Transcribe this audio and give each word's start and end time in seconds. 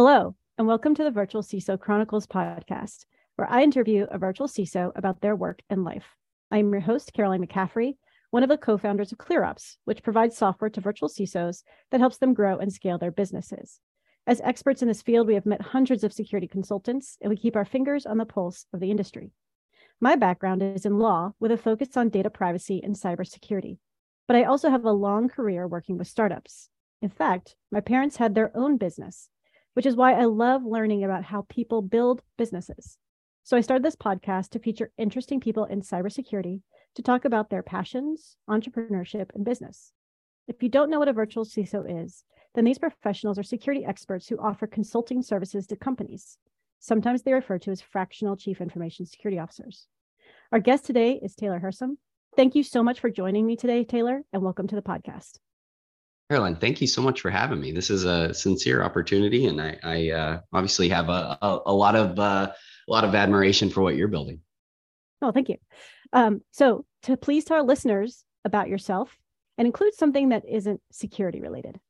Hello, 0.00 0.36
and 0.56 0.68
welcome 0.68 0.94
to 0.94 1.02
the 1.02 1.10
Virtual 1.10 1.42
CISO 1.42 1.76
Chronicles 1.76 2.24
podcast, 2.24 3.04
where 3.34 3.50
I 3.50 3.64
interview 3.64 4.06
a 4.08 4.16
virtual 4.16 4.46
CISO 4.46 4.92
about 4.94 5.20
their 5.20 5.34
work 5.34 5.60
and 5.68 5.82
life. 5.82 6.04
I 6.52 6.58
am 6.58 6.70
your 6.70 6.82
host, 6.82 7.12
Caroline 7.12 7.44
McCaffrey, 7.44 7.96
one 8.30 8.44
of 8.44 8.48
the 8.48 8.58
co 8.58 8.78
founders 8.78 9.10
of 9.10 9.18
ClearOps, 9.18 9.78
which 9.86 10.04
provides 10.04 10.36
software 10.36 10.70
to 10.70 10.80
virtual 10.80 11.08
CISOs 11.08 11.64
that 11.90 11.98
helps 11.98 12.18
them 12.18 12.32
grow 12.32 12.58
and 12.58 12.72
scale 12.72 12.96
their 12.96 13.10
businesses. 13.10 13.80
As 14.24 14.40
experts 14.42 14.82
in 14.82 14.86
this 14.86 15.02
field, 15.02 15.26
we 15.26 15.34
have 15.34 15.46
met 15.46 15.60
hundreds 15.60 16.04
of 16.04 16.12
security 16.12 16.46
consultants, 16.46 17.18
and 17.20 17.28
we 17.28 17.36
keep 17.36 17.56
our 17.56 17.64
fingers 17.64 18.06
on 18.06 18.18
the 18.18 18.24
pulse 18.24 18.66
of 18.72 18.78
the 18.78 18.92
industry. 18.92 19.32
My 20.00 20.14
background 20.14 20.62
is 20.62 20.86
in 20.86 21.00
law 21.00 21.32
with 21.40 21.50
a 21.50 21.56
focus 21.56 21.96
on 21.96 22.10
data 22.10 22.30
privacy 22.30 22.80
and 22.84 22.94
cybersecurity, 22.94 23.78
but 24.28 24.36
I 24.36 24.44
also 24.44 24.70
have 24.70 24.84
a 24.84 24.92
long 24.92 25.28
career 25.28 25.66
working 25.66 25.98
with 25.98 26.06
startups. 26.06 26.68
In 27.02 27.08
fact, 27.08 27.56
my 27.72 27.80
parents 27.80 28.18
had 28.18 28.36
their 28.36 28.56
own 28.56 28.76
business 28.76 29.28
which 29.74 29.86
is 29.86 29.96
why 29.96 30.12
I 30.12 30.24
love 30.24 30.64
learning 30.64 31.04
about 31.04 31.24
how 31.24 31.46
people 31.48 31.82
build 31.82 32.22
businesses. 32.36 32.98
So 33.44 33.56
I 33.56 33.60
started 33.60 33.84
this 33.84 33.96
podcast 33.96 34.50
to 34.50 34.58
feature 34.58 34.92
interesting 34.98 35.40
people 35.40 35.64
in 35.64 35.80
cybersecurity 35.80 36.62
to 36.94 37.02
talk 37.02 37.24
about 37.24 37.50
their 37.50 37.62
passions, 37.62 38.36
entrepreneurship, 38.48 39.30
and 39.34 39.44
business. 39.44 39.92
If 40.46 40.62
you 40.62 40.68
don't 40.68 40.90
know 40.90 40.98
what 40.98 41.08
a 41.08 41.12
virtual 41.12 41.44
CISO 41.44 42.04
is, 42.04 42.24
then 42.54 42.64
these 42.64 42.78
professionals 42.78 43.38
are 43.38 43.42
security 43.42 43.84
experts 43.84 44.28
who 44.28 44.38
offer 44.38 44.66
consulting 44.66 45.22
services 45.22 45.66
to 45.68 45.76
companies. 45.76 46.38
Sometimes 46.80 47.22
they 47.22 47.32
refer 47.32 47.58
to 47.58 47.70
as 47.70 47.80
fractional 47.80 48.36
chief 48.36 48.60
information 48.60 49.06
security 49.06 49.38
officers. 49.38 49.86
Our 50.52 50.60
guest 50.60 50.84
today 50.84 51.20
is 51.22 51.34
Taylor 51.34 51.60
Hersom. 51.60 51.96
Thank 52.36 52.54
you 52.54 52.62
so 52.62 52.82
much 52.82 53.00
for 53.00 53.10
joining 53.10 53.46
me 53.46 53.56
today, 53.56 53.84
Taylor, 53.84 54.22
and 54.32 54.42
welcome 54.42 54.68
to 54.68 54.76
the 54.76 54.82
podcast. 54.82 55.38
Caroline, 56.30 56.56
thank 56.56 56.82
you 56.82 56.86
so 56.86 57.00
much 57.00 57.22
for 57.22 57.30
having 57.30 57.58
me. 57.58 57.72
This 57.72 57.88
is 57.88 58.04
a 58.04 58.34
sincere 58.34 58.82
opportunity, 58.82 59.46
and 59.46 59.60
I, 59.60 59.78
I 59.82 60.10
uh, 60.10 60.40
obviously 60.52 60.90
have 60.90 61.08
a, 61.08 61.38
a, 61.40 61.60
a 61.66 61.72
lot 61.72 61.96
of 61.96 62.18
uh, 62.18 62.52
a 62.52 62.92
lot 62.92 63.04
of 63.04 63.14
admiration 63.14 63.70
for 63.70 63.80
what 63.80 63.96
you're 63.96 64.08
building. 64.08 64.40
Oh, 65.22 65.32
thank 65.32 65.48
you. 65.48 65.56
Um, 66.12 66.42
so, 66.50 66.84
to 67.04 67.16
please 67.16 67.44
tell 67.44 67.56
our 67.56 67.62
listeners 67.62 68.24
about 68.44 68.68
yourself 68.68 69.16
and 69.56 69.66
include 69.66 69.94
something 69.94 70.28
that 70.28 70.44
isn't 70.46 70.82
security 70.92 71.40
related. 71.40 71.80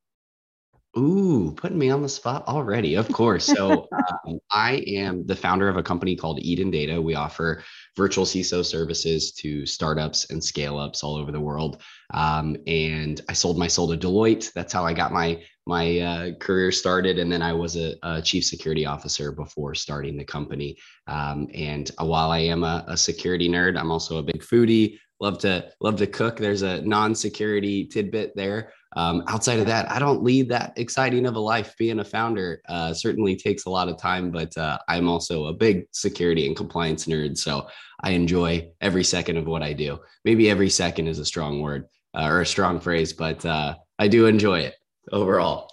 Ooh, 0.99 1.55
putting 1.57 1.79
me 1.79 1.91
on 1.91 2.03
the 2.03 2.09
spot 2.09 2.47
already. 2.49 2.97
Of 2.97 3.09
course. 3.13 3.47
So, 3.47 3.87
um, 4.27 4.41
I 4.51 4.83
am 4.87 5.25
the 5.27 5.37
founder 5.37 5.69
of 5.69 5.77
a 5.77 5.83
company 5.83 6.17
called 6.17 6.41
Eden 6.41 6.73
Data. 6.73 7.01
We 7.01 7.15
offer 7.15 7.63
virtual 7.97 8.25
CISO 8.25 8.65
services 8.65 9.31
to 9.33 9.65
startups 9.65 10.31
and 10.31 10.43
scale 10.43 10.77
ups 10.77 11.05
all 11.05 11.15
over 11.15 11.31
the 11.31 11.41
world. 11.41 11.83
Um, 12.13 12.57
and 12.67 13.21
I 13.29 13.33
sold 13.33 13.59
my 13.59 13.69
soul 13.69 13.89
to 13.89 13.97
Deloitte. 13.97 14.53
That's 14.55 14.73
how 14.73 14.85
I 14.85 14.93
got 14.93 15.13
my 15.13 15.41
my 15.67 15.99
uh, 15.99 16.33
career 16.41 16.73
started. 16.73 17.19
And 17.19 17.31
then 17.31 17.43
I 17.43 17.53
was 17.53 17.77
a, 17.77 17.95
a, 18.03 18.23
chief 18.23 18.47
security 18.47 18.87
officer 18.87 19.33
before 19.33 19.75
starting 19.75 20.17
the 20.17 20.25
company. 20.25 20.79
Um, 21.07 21.47
and 21.53 21.91
while 21.99 22.31
I 22.31 22.39
am 22.39 22.65
a, 22.65 22.87
a 22.89 22.97
security 22.97 23.51
nerd, 23.51 23.79
I'm 23.79 23.91
also 23.91 24.17
a 24.17 24.23
big 24.23 24.41
foodie. 24.41 24.99
Love 25.21 25.39
to 25.39 25.69
love 25.81 25.97
to 25.97 26.07
cook. 26.07 26.37
There's 26.37 26.63
a 26.63 26.81
non-security 26.83 27.87
tidbit 27.87 28.37
there. 28.37 28.73
Um, 28.97 29.25
outside 29.27 29.59
of 29.59 29.67
that, 29.67 29.91
I 29.91 29.99
don't 29.99 30.23
lead 30.23 30.49
that 30.51 30.73
exciting 30.77 31.27
of 31.27 31.35
a 31.35 31.41
life. 31.41 31.75
Being 31.77 31.99
a 31.99 32.05
founder 32.05 32.63
uh, 32.69 32.95
certainly 32.95 33.35
takes 33.35 33.67
a 33.67 33.71
lot 33.71 33.89
of 33.89 33.99
time, 33.99 34.31
but 34.31 34.57
uh, 34.57 34.79
I'm 34.89 35.09
also 35.09 35.47
a 35.47 35.53
big 35.53 35.87
security 35.93 36.47
and 36.47 36.57
compliance 36.57 37.07
nerd. 37.07 37.37
So 37.37 37.67
I 38.01 38.13
enjoy 38.13 38.71
every 38.81 39.05
second 39.05 39.37
of 39.37 39.47
what 39.47 39.63
I 39.63 39.73
do. 39.73 39.99
Maybe 40.25 40.49
every 40.49 40.71
second 40.71 41.09
is 41.09 41.19
a 41.19 41.25
strong 41.25 41.61
word 41.61 41.87
uh, 42.15 42.27
or 42.27 42.41
a 42.41 42.47
strong 42.47 42.81
phrase, 42.81 43.13
but 43.13 43.45
uh, 43.45 43.75
I 43.99 44.09
do 44.09 44.27
enjoy 44.27 44.61
it 44.61 44.75
overall. 45.13 45.71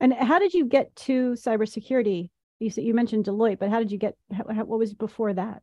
And 0.00 0.12
how 0.12 0.38
did 0.38 0.52
you 0.52 0.66
get 0.66 0.94
to 0.96 1.32
cybersecurity? 1.32 2.30
You 2.58 2.70
said 2.70 2.84
you 2.84 2.94
mentioned 2.94 3.24
Deloitte, 3.24 3.58
but 3.58 3.70
how 3.70 3.78
did 3.78 3.92
you 3.92 3.98
get? 3.98 4.16
How, 4.32 4.64
what 4.64 4.78
was 4.78 4.94
before 4.94 5.32
that? 5.32 5.62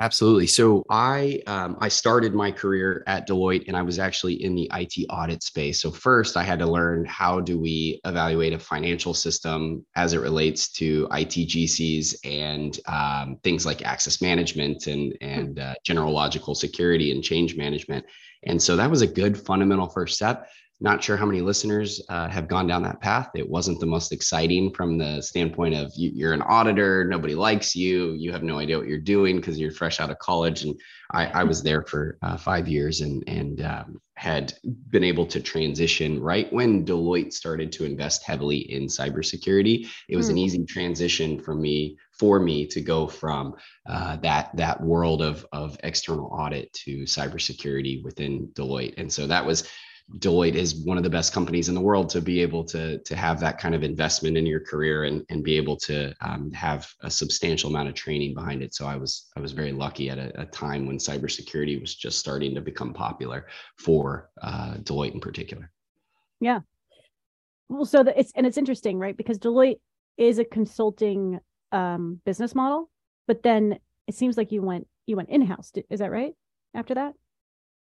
Absolutely. 0.00 0.46
So 0.46 0.84
I 0.88 1.42
um, 1.48 1.76
I 1.80 1.88
started 1.88 2.32
my 2.32 2.52
career 2.52 3.02
at 3.08 3.26
Deloitte, 3.26 3.66
and 3.66 3.76
I 3.76 3.82
was 3.82 3.98
actually 3.98 4.44
in 4.44 4.54
the 4.54 4.70
IT 4.72 5.06
audit 5.10 5.42
space. 5.42 5.82
So 5.82 5.90
first, 5.90 6.36
I 6.36 6.44
had 6.44 6.60
to 6.60 6.66
learn 6.66 7.04
how 7.04 7.40
do 7.40 7.58
we 7.58 8.00
evaluate 8.04 8.52
a 8.52 8.60
financial 8.60 9.12
system 9.12 9.84
as 9.96 10.12
it 10.12 10.20
relates 10.20 10.70
to 10.74 11.08
IT 11.10 11.48
GCs 11.48 12.14
and 12.22 12.78
um, 12.86 13.38
things 13.42 13.66
like 13.66 13.84
access 13.84 14.22
management 14.22 14.86
and 14.86 15.16
hmm. 15.20 15.28
and 15.28 15.58
uh, 15.58 15.74
general 15.84 16.12
logical 16.12 16.54
security 16.54 17.10
and 17.10 17.24
change 17.24 17.56
management. 17.56 18.06
And 18.44 18.62
so 18.62 18.76
that 18.76 18.88
was 18.88 19.02
a 19.02 19.06
good 19.06 19.36
fundamental 19.36 19.88
first 19.88 20.14
step. 20.14 20.48
Not 20.80 21.02
sure 21.02 21.16
how 21.16 21.26
many 21.26 21.40
listeners 21.40 22.00
uh, 22.08 22.28
have 22.28 22.46
gone 22.46 22.68
down 22.68 22.84
that 22.84 23.00
path. 23.00 23.30
It 23.34 23.48
wasn't 23.48 23.80
the 23.80 23.86
most 23.86 24.12
exciting 24.12 24.72
from 24.72 24.96
the 24.96 25.20
standpoint 25.20 25.74
of 25.74 25.92
you, 25.96 26.28
are 26.28 26.32
an 26.32 26.42
auditor, 26.42 27.04
nobody 27.04 27.34
likes 27.34 27.74
you, 27.74 28.12
you 28.12 28.30
have 28.30 28.44
no 28.44 28.58
idea 28.58 28.78
what 28.78 28.86
you're 28.86 28.98
doing 28.98 29.36
because 29.36 29.58
you're 29.58 29.72
fresh 29.72 29.98
out 29.98 30.10
of 30.10 30.18
college. 30.20 30.62
And 30.62 30.78
I, 31.12 31.26
I 31.26 31.44
was 31.44 31.62
there 31.62 31.82
for 31.82 32.16
uh, 32.22 32.36
five 32.36 32.68
years 32.68 33.00
and 33.00 33.24
and 33.26 33.60
um, 33.62 34.00
had 34.14 34.52
been 34.90 35.04
able 35.04 35.26
to 35.26 35.40
transition 35.40 36.20
right 36.20 36.52
when 36.52 36.84
Deloitte 36.84 37.32
started 37.32 37.72
to 37.72 37.84
invest 37.84 38.24
heavily 38.24 38.58
in 38.72 38.86
cybersecurity. 38.86 39.88
It 40.08 40.16
was 40.16 40.26
mm. 40.26 40.30
an 40.30 40.36
hmm. 40.36 40.42
easy 40.42 40.64
transition 40.64 41.40
for 41.40 41.54
me 41.54 41.96
for 42.18 42.40
me 42.40 42.66
to 42.66 42.80
go 42.80 43.06
from 43.06 43.54
uh, 43.86 44.16
that 44.18 44.50
that 44.56 44.80
world 44.80 45.22
of 45.22 45.46
of 45.52 45.78
external 45.82 46.26
audit 46.26 46.72
to 46.84 47.02
cybersecurity 47.02 48.02
within 48.04 48.48
Deloitte, 48.54 48.94
and 48.98 49.12
so 49.12 49.26
that 49.26 49.44
was 49.44 49.68
Deloitte 50.16 50.54
is 50.54 50.74
one 50.74 50.96
of 50.96 51.02
the 51.02 51.10
best 51.10 51.34
companies 51.34 51.68
in 51.68 51.74
the 51.74 51.80
world 51.80 52.08
to 52.10 52.22
be 52.22 52.40
able 52.40 52.64
to 52.64 52.98
to 52.98 53.14
have 53.14 53.38
that 53.40 53.58
kind 53.58 53.74
of 53.74 53.82
investment 53.82 54.38
in 54.38 54.46
your 54.46 54.60
career 54.60 55.04
and 55.04 55.22
and 55.28 55.44
be 55.44 55.56
able 55.56 55.76
to 55.76 56.14
um, 56.22 56.50
have 56.52 56.90
a 57.02 57.10
substantial 57.10 57.68
amount 57.68 57.88
of 57.88 57.94
training 57.94 58.34
behind 58.34 58.62
it. 58.62 58.74
So 58.74 58.86
I 58.86 58.96
was 58.96 59.26
I 59.36 59.40
was 59.40 59.52
very 59.52 59.72
lucky 59.72 60.08
at 60.08 60.18
a, 60.18 60.40
a 60.40 60.46
time 60.46 60.86
when 60.86 60.96
cybersecurity 60.96 61.78
was 61.78 61.94
just 61.94 62.18
starting 62.18 62.54
to 62.54 62.62
become 62.62 62.94
popular 62.94 63.46
for 63.76 64.30
uh, 64.40 64.74
Deloitte 64.78 65.12
in 65.12 65.20
particular. 65.20 65.70
Yeah. 66.40 66.60
Well, 67.68 67.84
so 67.84 68.02
the, 68.02 68.18
it's 68.18 68.32
and 68.34 68.46
it's 68.46 68.56
interesting, 68.56 68.98
right? 68.98 69.16
Because 69.16 69.38
Deloitte 69.38 69.80
is 70.16 70.38
a 70.38 70.44
consulting 70.44 71.38
um, 71.70 72.22
business 72.24 72.54
model, 72.54 72.88
but 73.26 73.42
then 73.42 73.78
it 74.06 74.14
seems 74.14 74.38
like 74.38 74.52
you 74.52 74.62
went 74.62 74.88
you 75.06 75.16
went 75.16 75.28
in 75.28 75.42
house. 75.42 75.70
Is 75.90 76.00
that 76.00 76.10
right? 76.10 76.32
After 76.74 76.94
that. 76.94 77.12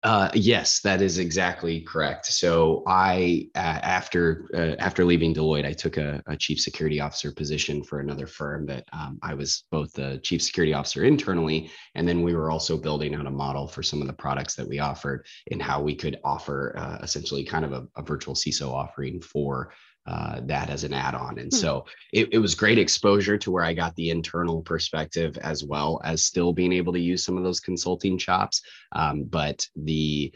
Uh, 0.01 0.29
yes, 0.33 0.79
that 0.79 1.01
is 1.01 1.17
exactly 1.17 1.81
correct. 1.81 2.25
So 2.27 2.83
I, 2.87 3.49
uh, 3.53 3.59
after 3.83 4.47
uh, 4.53 4.81
after 4.81 5.03
leaving 5.03 5.33
Deloitte, 5.33 5.65
I 5.65 5.73
took 5.73 5.97
a, 5.97 6.23
a, 6.25 6.37
chief 6.37 6.61
security 6.61 7.01
officer 7.01 7.33
position 7.33 7.83
for 7.83 7.99
another 7.99 8.25
firm 8.25 8.65
that 8.67 8.85
um, 8.93 9.19
I 9.21 9.33
was 9.33 9.65
both 9.71 9.91
the 9.91 10.21
chief 10.23 10.41
security 10.41 10.73
officer 10.73 11.03
internally, 11.03 11.69
and 11.95 12.07
then 12.07 12.21
we 12.21 12.33
were 12.33 12.49
also 12.49 12.77
building 12.77 13.13
out 13.13 13.25
a 13.25 13.31
model 13.31 13.67
for 13.67 13.83
some 13.83 13.99
of 13.99 14.07
the 14.07 14.13
products 14.13 14.55
that 14.55 14.67
we 14.67 14.79
offered 14.79 15.25
and 15.51 15.61
how 15.61 15.81
we 15.81 15.95
could 15.95 16.17
offer 16.23 16.77
uh, 16.77 16.99
essentially 17.03 17.43
kind 17.43 17.65
of 17.65 17.73
a, 17.73 17.85
a 17.97 18.01
virtual 18.01 18.35
CISO 18.35 18.71
offering 18.71 19.19
for 19.19 19.73
uh, 20.05 20.39
that 20.43 20.69
as 20.69 20.83
an 20.83 20.93
add-on 20.93 21.37
and 21.37 21.51
hmm. 21.51 21.57
so 21.57 21.85
it, 22.13 22.29
it 22.31 22.39
was 22.39 22.55
great 22.55 22.77
exposure 22.77 23.37
to 23.37 23.51
where 23.51 23.63
i 23.63 23.73
got 23.73 23.95
the 23.95 24.09
internal 24.09 24.61
perspective 24.61 25.37
as 25.39 25.63
well 25.63 25.99
as 26.03 26.23
still 26.23 26.53
being 26.53 26.73
able 26.73 26.93
to 26.93 26.99
use 26.99 27.23
some 27.23 27.37
of 27.37 27.43
those 27.43 27.59
consulting 27.59 28.17
chops 28.17 28.61
um, 28.93 29.23
but 29.23 29.65
the 29.75 30.33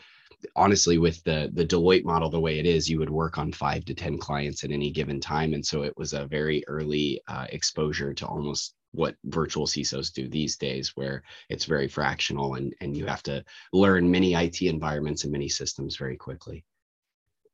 honestly 0.56 0.98
with 0.98 1.24
the 1.24 1.50
the 1.54 1.66
deloitte 1.66 2.04
model 2.04 2.30
the 2.30 2.40
way 2.40 2.60
it 2.60 2.66
is 2.66 2.90
you 2.90 3.00
would 3.00 3.10
work 3.10 3.38
on 3.38 3.52
five 3.52 3.86
to 3.86 3.94
ten 3.94 4.18
clients 4.18 4.64
at 4.64 4.72
any 4.72 4.92
given 4.92 5.20
time 5.20 5.54
and 5.54 5.66
so 5.66 5.84
it 5.84 5.94
was 5.98 6.14
a 6.14 6.28
very 6.28 6.64
early 6.68 7.22
uh, 7.28 7.48
exposure 7.50 8.14
to 8.14 8.28
almost 8.28 8.76
what 8.94 9.16
virtual 9.26 9.66
CISOs 9.66 10.14
do 10.14 10.28
these 10.28 10.56
days, 10.56 10.96
where 10.96 11.24
it's 11.50 11.66
very 11.66 11.88
fractional 11.88 12.56
and, 12.56 12.74
and 12.80 12.96
you 12.96 13.06
have 13.06 13.24
to 13.24 13.44
learn 13.74 14.10
many 14.10 14.36
IT 14.36 14.62
environments 14.62 15.24
and 15.24 15.34
many 15.34 15.50
systems 15.50 15.98
very 15.98 16.16
quickly. 16.16 16.64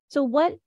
So, 0.10 0.24
what 0.24 0.60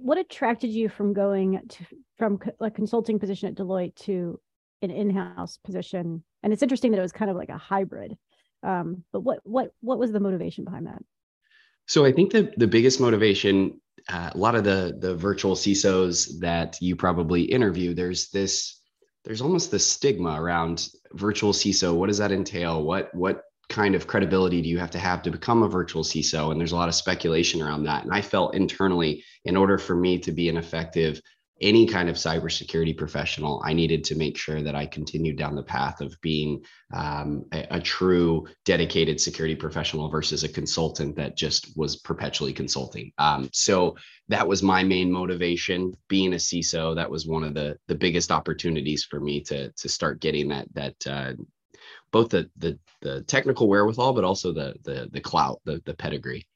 what 0.00 0.18
attracted 0.18 0.70
you 0.70 0.88
from 0.88 1.12
going 1.12 1.60
to 1.68 1.84
from 2.18 2.38
a 2.60 2.70
consulting 2.70 3.18
position 3.18 3.48
at 3.48 3.54
Deloitte 3.54 3.94
to 3.96 4.40
an 4.80 4.90
in-house 4.90 5.58
position? 5.64 6.22
And 6.42 6.52
it's 6.52 6.62
interesting 6.62 6.92
that 6.92 6.98
it 6.98 7.02
was 7.02 7.12
kind 7.12 7.30
of 7.30 7.36
like 7.36 7.50
a 7.50 7.58
hybrid. 7.58 8.16
Um, 8.62 9.04
but 9.12 9.20
what 9.20 9.40
what 9.44 9.72
what 9.80 9.98
was 9.98 10.12
the 10.12 10.20
motivation 10.20 10.64
behind 10.64 10.86
that? 10.86 11.02
So 11.86 12.04
I 12.04 12.12
think 12.12 12.32
the 12.32 12.52
the 12.56 12.66
biggest 12.66 13.00
motivation, 13.00 13.80
uh, 14.08 14.30
a 14.32 14.38
lot 14.38 14.54
of 14.54 14.64
the 14.64 14.96
the 14.98 15.14
virtual 15.14 15.54
CISOs 15.54 16.38
that 16.40 16.78
you 16.80 16.96
probably 16.96 17.42
interview, 17.42 17.92
there's 17.94 18.30
this 18.30 18.80
there's 19.24 19.40
almost 19.40 19.70
this 19.70 19.86
stigma 19.86 20.40
around 20.40 20.88
virtual 21.12 21.52
CISO. 21.52 21.94
What 21.94 22.08
does 22.08 22.18
that 22.18 22.32
entail? 22.32 22.82
What 22.82 23.14
what 23.14 23.42
kind 23.68 23.94
of 23.94 24.06
credibility 24.06 24.60
do 24.60 24.68
you 24.68 24.78
have 24.78 24.90
to 24.90 24.98
have 24.98 25.22
to 25.22 25.30
become 25.30 25.62
a 25.62 25.68
virtual 25.68 26.02
CISO? 26.02 26.50
And 26.50 26.60
there's 26.60 26.72
a 26.72 26.76
lot 26.76 26.88
of 26.88 26.94
speculation 26.94 27.62
around 27.62 27.84
that. 27.84 28.04
And 28.04 28.12
I 28.12 28.20
felt 28.20 28.54
internally, 28.54 29.24
in 29.44 29.56
order 29.56 29.78
for 29.78 29.96
me 29.96 30.18
to 30.18 30.32
be 30.32 30.48
an 30.48 30.56
effective 30.56 31.20
any 31.62 31.86
kind 31.86 32.08
of 32.08 32.16
cybersecurity 32.16 32.96
professional, 32.96 33.62
I 33.64 33.72
needed 33.72 34.02
to 34.04 34.16
make 34.16 34.36
sure 34.36 34.62
that 34.62 34.74
I 34.74 34.84
continued 34.84 35.38
down 35.38 35.54
the 35.54 35.62
path 35.62 36.00
of 36.00 36.20
being 36.20 36.64
um, 36.92 37.44
a, 37.52 37.76
a, 37.76 37.80
true 37.80 38.48
dedicated 38.64 39.20
security 39.20 39.54
professional 39.54 40.10
versus 40.10 40.42
a 40.42 40.48
consultant 40.48 41.14
that 41.16 41.36
just 41.36 41.76
was 41.76 41.96
perpetually 41.96 42.52
consulting. 42.52 43.12
Um, 43.16 43.48
so 43.52 43.96
that 44.28 44.46
was 44.46 44.62
my 44.62 44.82
main 44.82 45.10
motivation. 45.10 45.94
Being 46.08 46.32
a 46.32 46.36
CISO, 46.36 46.96
that 46.96 47.10
was 47.10 47.26
one 47.26 47.44
of 47.44 47.54
the 47.54 47.78
the 47.86 47.94
biggest 47.94 48.32
opportunities 48.32 49.04
for 49.04 49.20
me 49.20 49.40
to 49.42 49.70
to 49.70 49.88
start 49.88 50.20
getting 50.20 50.48
that 50.48 50.66
that 50.74 51.06
uh, 51.06 51.32
both 52.12 52.28
the 52.30 52.48
the 52.56 52.78
the 53.00 53.22
technical 53.22 53.68
wherewithal, 53.68 54.12
but 54.12 54.24
also 54.24 54.52
the 54.52 54.74
the 54.84 55.08
the 55.10 55.20
clout, 55.20 55.60
the 55.64 55.82
the 55.84 55.94
pedigree. 55.94 56.46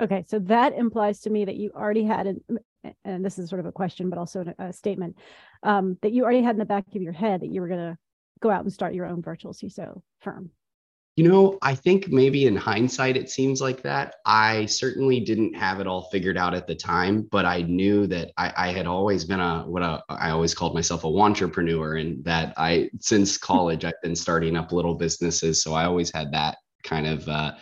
Okay, 0.00 0.24
so 0.28 0.38
that 0.40 0.72
implies 0.74 1.20
to 1.20 1.30
me 1.30 1.44
that 1.44 1.56
you 1.56 1.70
already 1.74 2.04
had 2.04 2.26
an, 2.26 2.40
and 3.04 3.24
this 3.24 3.38
is 3.38 3.50
sort 3.50 3.60
of 3.60 3.66
a 3.66 3.72
question, 3.72 4.08
but 4.08 4.18
also 4.18 4.44
a 4.58 4.72
statement 4.72 5.18
um, 5.62 5.98
that 6.02 6.12
you 6.12 6.22
already 6.22 6.42
had 6.42 6.54
in 6.54 6.58
the 6.58 6.64
back 6.64 6.86
of 6.94 7.02
your 7.02 7.12
head 7.12 7.42
that 7.42 7.50
you 7.50 7.60
were 7.60 7.68
going 7.68 7.92
to 7.92 7.98
go 8.40 8.50
out 8.50 8.62
and 8.62 8.72
start 8.72 8.94
your 8.94 9.06
own 9.06 9.20
virtual 9.20 9.52
CISO 9.52 10.00
firm. 10.20 10.50
You 11.20 11.28
know, 11.28 11.58
I 11.60 11.74
think 11.74 12.08
maybe 12.08 12.46
in 12.46 12.56
hindsight, 12.56 13.14
it 13.14 13.28
seems 13.28 13.60
like 13.60 13.82
that. 13.82 14.14
I 14.24 14.64
certainly 14.64 15.20
didn't 15.20 15.52
have 15.52 15.78
it 15.78 15.86
all 15.86 16.08
figured 16.10 16.38
out 16.38 16.54
at 16.54 16.66
the 16.66 16.74
time, 16.74 17.28
but 17.30 17.44
I 17.44 17.60
knew 17.60 18.06
that 18.06 18.30
I, 18.38 18.54
I 18.56 18.68
had 18.72 18.86
always 18.86 19.26
been 19.26 19.38
a 19.38 19.64
what 19.66 19.82
a, 19.82 20.02
I 20.08 20.30
always 20.30 20.54
called 20.54 20.72
myself 20.72 21.04
a 21.04 21.08
entrepreneur, 21.08 21.96
and 21.96 22.24
that 22.24 22.54
I 22.56 22.88
since 23.00 23.36
college 23.36 23.84
I've 23.84 24.00
been 24.02 24.16
starting 24.16 24.56
up 24.56 24.72
little 24.72 24.94
businesses, 24.94 25.62
so 25.62 25.74
I 25.74 25.84
always 25.84 26.10
had 26.10 26.32
that 26.32 26.56
kind 26.84 27.06
of 27.06 27.28
uh, 27.28 27.52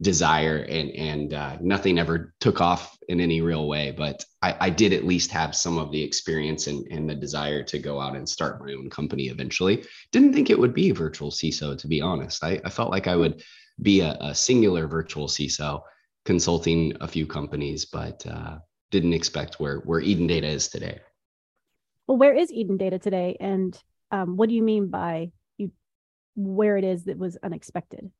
desire 0.00 0.58
and 0.58 0.90
and 0.92 1.34
uh, 1.34 1.56
nothing 1.60 1.98
ever 1.98 2.32
took 2.38 2.60
off 2.60 2.96
in 3.08 3.20
any 3.20 3.40
real 3.40 3.66
way 3.66 3.90
but 3.90 4.24
I, 4.42 4.56
I 4.60 4.70
did 4.70 4.92
at 4.92 5.04
least 5.04 5.32
have 5.32 5.56
some 5.56 5.76
of 5.76 5.90
the 5.90 6.00
experience 6.00 6.68
and, 6.68 6.86
and 6.92 7.10
the 7.10 7.16
desire 7.16 7.64
to 7.64 7.78
go 7.80 8.00
out 8.00 8.14
and 8.14 8.28
start 8.28 8.64
my 8.64 8.72
own 8.74 8.88
company 8.90 9.24
eventually. 9.24 9.84
Didn't 10.12 10.34
think 10.34 10.50
it 10.50 10.58
would 10.58 10.72
be 10.72 10.92
virtual 10.92 11.32
ciso 11.32 11.76
to 11.76 11.88
be 11.88 12.00
honest. 12.00 12.44
I, 12.44 12.60
I 12.64 12.70
felt 12.70 12.90
like 12.90 13.08
i 13.08 13.16
would 13.16 13.42
be 13.82 14.00
a, 14.00 14.16
a 14.20 14.34
singular 14.34 14.86
virtual 14.86 15.26
ciso 15.26 15.82
consulting 16.24 16.96
a 17.00 17.08
few 17.08 17.26
companies 17.26 17.84
but 17.86 18.24
uh, 18.26 18.58
didn't 18.92 19.14
expect 19.14 19.58
where 19.58 19.78
where 19.78 20.00
eden 20.00 20.28
data 20.28 20.46
is 20.46 20.68
today. 20.68 21.00
Well 22.06 22.18
where 22.18 22.34
is 22.34 22.52
eden 22.52 22.76
data 22.76 23.00
today? 23.00 23.36
And 23.40 23.76
um, 24.12 24.36
what 24.36 24.48
do 24.48 24.54
you 24.54 24.62
mean 24.62 24.90
by 24.90 25.32
you 25.56 25.72
where 26.36 26.76
it 26.76 26.84
is 26.84 27.06
that 27.06 27.18
was 27.18 27.36
unexpected 27.42 28.12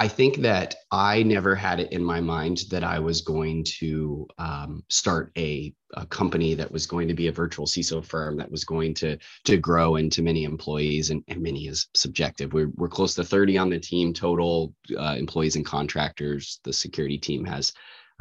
I 0.00 0.08
think 0.08 0.38
that 0.38 0.76
I 0.90 1.22
never 1.24 1.54
had 1.54 1.78
it 1.78 1.92
in 1.92 2.02
my 2.02 2.22
mind 2.22 2.62
that 2.70 2.82
I 2.82 2.98
was 2.98 3.20
going 3.20 3.64
to 3.80 4.26
um, 4.38 4.82
start 4.88 5.30
a, 5.36 5.74
a, 5.92 6.06
company 6.06 6.54
that 6.54 6.72
was 6.72 6.86
going 6.86 7.06
to 7.08 7.12
be 7.12 7.26
a 7.26 7.32
virtual 7.32 7.66
CISO 7.66 8.02
firm 8.02 8.38
that 8.38 8.50
was 8.50 8.64
going 8.64 8.94
to 8.94 9.18
to 9.44 9.58
grow 9.58 9.96
into 9.96 10.22
many 10.22 10.44
employees, 10.44 11.10
and, 11.10 11.22
and 11.28 11.42
many 11.42 11.66
is 11.66 11.88
subjective. 11.94 12.54
We're 12.54 12.70
we're 12.76 12.88
close 12.88 13.14
to 13.16 13.24
30 13.24 13.58
on 13.58 13.68
the 13.68 13.78
team 13.78 14.14
total 14.14 14.74
uh, 14.96 15.16
employees 15.18 15.56
and 15.56 15.66
contractors. 15.66 16.60
The 16.64 16.72
security 16.72 17.18
team 17.18 17.44
has 17.44 17.74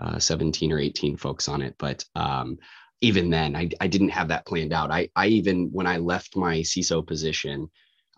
uh, 0.03 0.19
17 0.19 0.73
or 0.73 0.79
18 0.79 1.15
folks 1.15 1.47
on 1.47 1.61
it, 1.61 1.75
but 1.79 2.03
um, 2.13 2.57
even 2.99 3.29
then, 3.29 3.55
I, 3.55 3.69
I 3.79 3.87
didn't 3.87 4.09
have 4.09 4.27
that 4.27 4.45
planned 4.45 4.73
out. 4.73 4.91
I 4.91 5.07
I 5.15 5.27
even 5.27 5.69
when 5.71 5.87
I 5.87 5.95
left 5.95 6.35
my 6.35 6.57
CISO 6.57 7.07
position, 7.07 7.69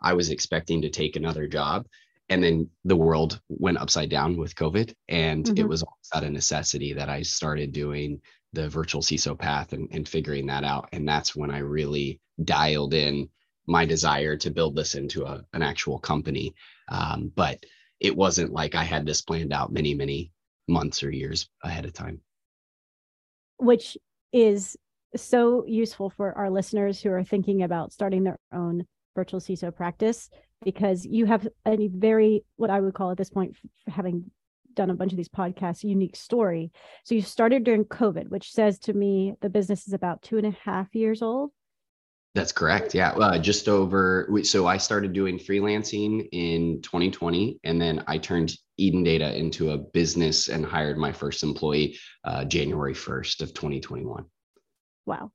I 0.02 0.14
was 0.14 0.32
expecting 0.32 0.82
to 0.82 0.90
take 0.90 1.16
another 1.16 1.46
job 1.46 1.86
and 2.32 2.42
then 2.42 2.70
the 2.86 2.96
world 2.96 3.42
went 3.50 3.78
upside 3.78 4.10
down 4.10 4.38
with 4.38 4.56
COVID. 4.56 4.96
And 5.10 5.44
mm-hmm. 5.44 5.58
it 5.58 5.68
was 5.68 5.84
out 6.16 6.24
of 6.24 6.32
necessity 6.32 6.94
that 6.94 7.10
I 7.10 7.24
started 7.24 7.74
doing 7.74 8.22
the 8.54 8.70
virtual 8.70 9.02
CISO 9.02 9.38
path 9.38 9.74
and, 9.74 9.90
and 9.92 10.08
figuring 10.08 10.46
that 10.46 10.64
out. 10.64 10.88
And 10.94 11.06
that's 11.06 11.36
when 11.36 11.52
I 11.52 11.58
really 11.58 12.22
dialed 12.46 12.94
in 12.94 13.28
my 13.68 13.86
desire 13.86 14.38
to 14.38 14.50
build 14.50 14.78
this 14.78 14.96
into 14.96 15.26
a, 15.26 15.44
an 15.52 15.62
actual 15.62 16.00
company. 16.00 16.56
Um, 16.88 17.34
but 17.36 17.66
it 18.00 18.16
wasn't 18.16 18.54
like 18.54 18.76
I 18.76 18.84
had 18.86 19.06
this 19.06 19.22
planned 19.22 19.52
out 19.52 19.74
many, 19.74 19.94
many 19.94 20.32
months 20.70 21.04
or 21.04 21.12
years 21.12 21.50
ahead 21.66 21.84
of 21.84 21.92
time. 21.92 22.22
Which 23.58 23.98
is 24.32 24.78
so 25.18 25.66
useful 25.68 26.10
for 26.10 26.32
our 26.38 26.50
listeners 26.50 27.02
who 27.02 27.12
are 27.12 27.26
thinking 27.26 27.64
about 27.64 27.92
starting 27.92 28.24
their 28.24 28.40
own 28.54 28.86
virtual 29.18 29.42
CISO 29.42 29.76
practice 29.76 30.30
because 30.64 31.06
you 31.06 31.26
have 31.26 31.48
a 31.66 31.88
very 31.88 32.44
what 32.56 32.70
I 32.70 32.80
would 32.80 32.94
call 32.94 33.12
at 33.12 33.18
this 33.18 33.30
point, 33.30 33.56
having 33.88 34.32
done 34.74 34.90
a 34.90 34.96
bunch 34.96 35.12
of 35.12 35.18
these 35.18 35.30
podcasts, 35.30 35.84
unique 35.84 36.16
story. 36.16 36.72
So 37.04 37.16
you 37.16 37.22
started 37.22 37.64
during 37.64 37.86
COVID, 37.86 38.30
which 38.30 38.52
says 38.52 38.80
to 38.80 38.94
me 38.94 39.34
the 39.42 39.50
business 39.50 39.88
is 39.88 39.94
about 39.94 40.22
two 40.22 40.38
and 40.38 40.48
a 40.48 40.58
half 40.64 40.94
years 40.96 41.22
old. 41.22 41.52
That's 42.34 42.54
correct. 42.54 42.96
Yeah, 42.96 43.12
uh, 43.12 43.38
just 43.38 43.68
over. 43.68 44.30
So 44.44 44.66
I 44.66 44.78
started 44.78 45.12
doing 45.12 45.38
freelancing 45.38 46.30
in 46.32 46.82
2020, 46.82 47.60
and 47.66 47.82
then 47.82 48.06
I 48.08 48.18
turned 48.18 48.54
Eden 48.78 49.04
Data 49.04 49.38
into 49.38 49.72
a 49.72 49.78
business 49.78 50.48
and 50.48 50.66
hired 50.66 50.98
my 50.98 51.12
first 51.12 51.44
employee 51.44 51.98
uh, 52.24 52.46
January 52.46 52.94
1st 52.94 53.42
of 53.42 53.54
2021. 53.54 54.24
Wow. 55.06 55.32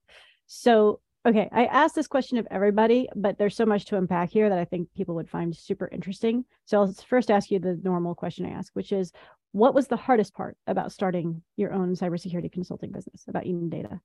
So 0.46 1.00
Okay, 1.26 1.48
I 1.50 1.64
asked 1.66 1.96
this 1.96 2.06
question 2.06 2.38
of 2.38 2.46
everybody, 2.52 3.08
but 3.16 3.36
there's 3.36 3.56
so 3.56 3.66
much 3.66 3.86
to 3.86 3.96
unpack 3.96 4.30
here 4.30 4.48
that 4.48 4.58
I 4.58 4.64
think 4.64 4.94
people 4.94 5.16
would 5.16 5.28
find 5.28 5.54
super 5.56 5.88
interesting. 5.90 6.44
So 6.66 6.80
I'll 6.80 6.92
first 6.92 7.32
ask 7.32 7.50
you 7.50 7.58
the 7.58 7.80
normal 7.82 8.14
question 8.14 8.46
I 8.46 8.50
ask, 8.50 8.72
which 8.74 8.92
is 8.92 9.10
what 9.50 9.74
was 9.74 9.88
the 9.88 9.96
hardest 9.96 10.34
part 10.34 10.56
about 10.68 10.92
starting 10.92 11.42
your 11.56 11.72
own 11.72 11.96
cybersecurity 11.96 12.52
consulting 12.52 12.92
business 12.92 13.24
about 13.26 13.44
Eden 13.44 13.68
Data? 13.68 14.00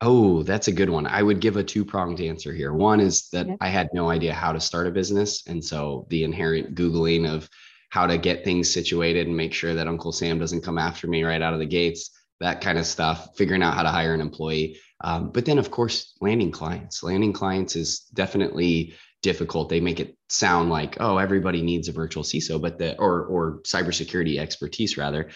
Oh, 0.00 0.42
that's 0.42 0.66
a 0.66 0.72
good 0.72 0.90
one. 0.90 1.06
I 1.06 1.22
would 1.22 1.38
give 1.38 1.56
a 1.56 1.62
two 1.62 1.84
pronged 1.84 2.20
answer 2.20 2.52
here. 2.52 2.72
One 2.72 2.98
is 2.98 3.28
that 3.28 3.46
okay. 3.46 3.56
I 3.60 3.68
had 3.68 3.90
no 3.92 4.10
idea 4.10 4.34
how 4.34 4.50
to 4.50 4.58
start 4.58 4.88
a 4.88 4.90
business. 4.90 5.46
And 5.46 5.64
so 5.64 6.06
the 6.10 6.24
inherent 6.24 6.74
Googling 6.74 7.32
of 7.32 7.48
how 7.90 8.08
to 8.08 8.18
get 8.18 8.42
things 8.42 8.72
situated 8.72 9.28
and 9.28 9.36
make 9.36 9.52
sure 9.52 9.74
that 9.74 9.86
Uncle 9.86 10.10
Sam 10.10 10.40
doesn't 10.40 10.64
come 10.64 10.78
after 10.78 11.06
me 11.06 11.22
right 11.22 11.42
out 11.42 11.52
of 11.52 11.60
the 11.60 11.66
gates, 11.66 12.10
that 12.40 12.60
kind 12.60 12.78
of 12.78 12.86
stuff, 12.86 13.36
figuring 13.36 13.62
out 13.62 13.74
how 13.74 13.82
to 13.82 13.90
hire 13.90 14.14
an 14.14 14.20
employee 14.20 14.78
um, 15.02 15.30
but 15.30 15.44
then, 15.44 15.58
of 15.58 15.70
course, 15.70 16.14
landing 16.20 16.50
clients. 16.50 17.02
Landing 17.02 17.32
clients 17.32 17.76
is 17.76 18.00
definitely 18.12 18.94
difficult. 19.22 19.68
They 19.68 19.80
make 19.80 20.00
it 20.00 20.16
sound 20.28 20.70
like, 20.70 20.96
oh, 21.00 21.18
everybody 21.18 21.62
needs 21.62 21.88
a 21.88 21.92
virtual 21.92 22.22
CISO, 22.22 22.60
but 22.60 22.78
the 22.78 22.98
or 22.98 23.24
or 23.24 23.60
cybersecurity 23.62 24.38
expertise 24.38 24.96
rather. 24.96 25.30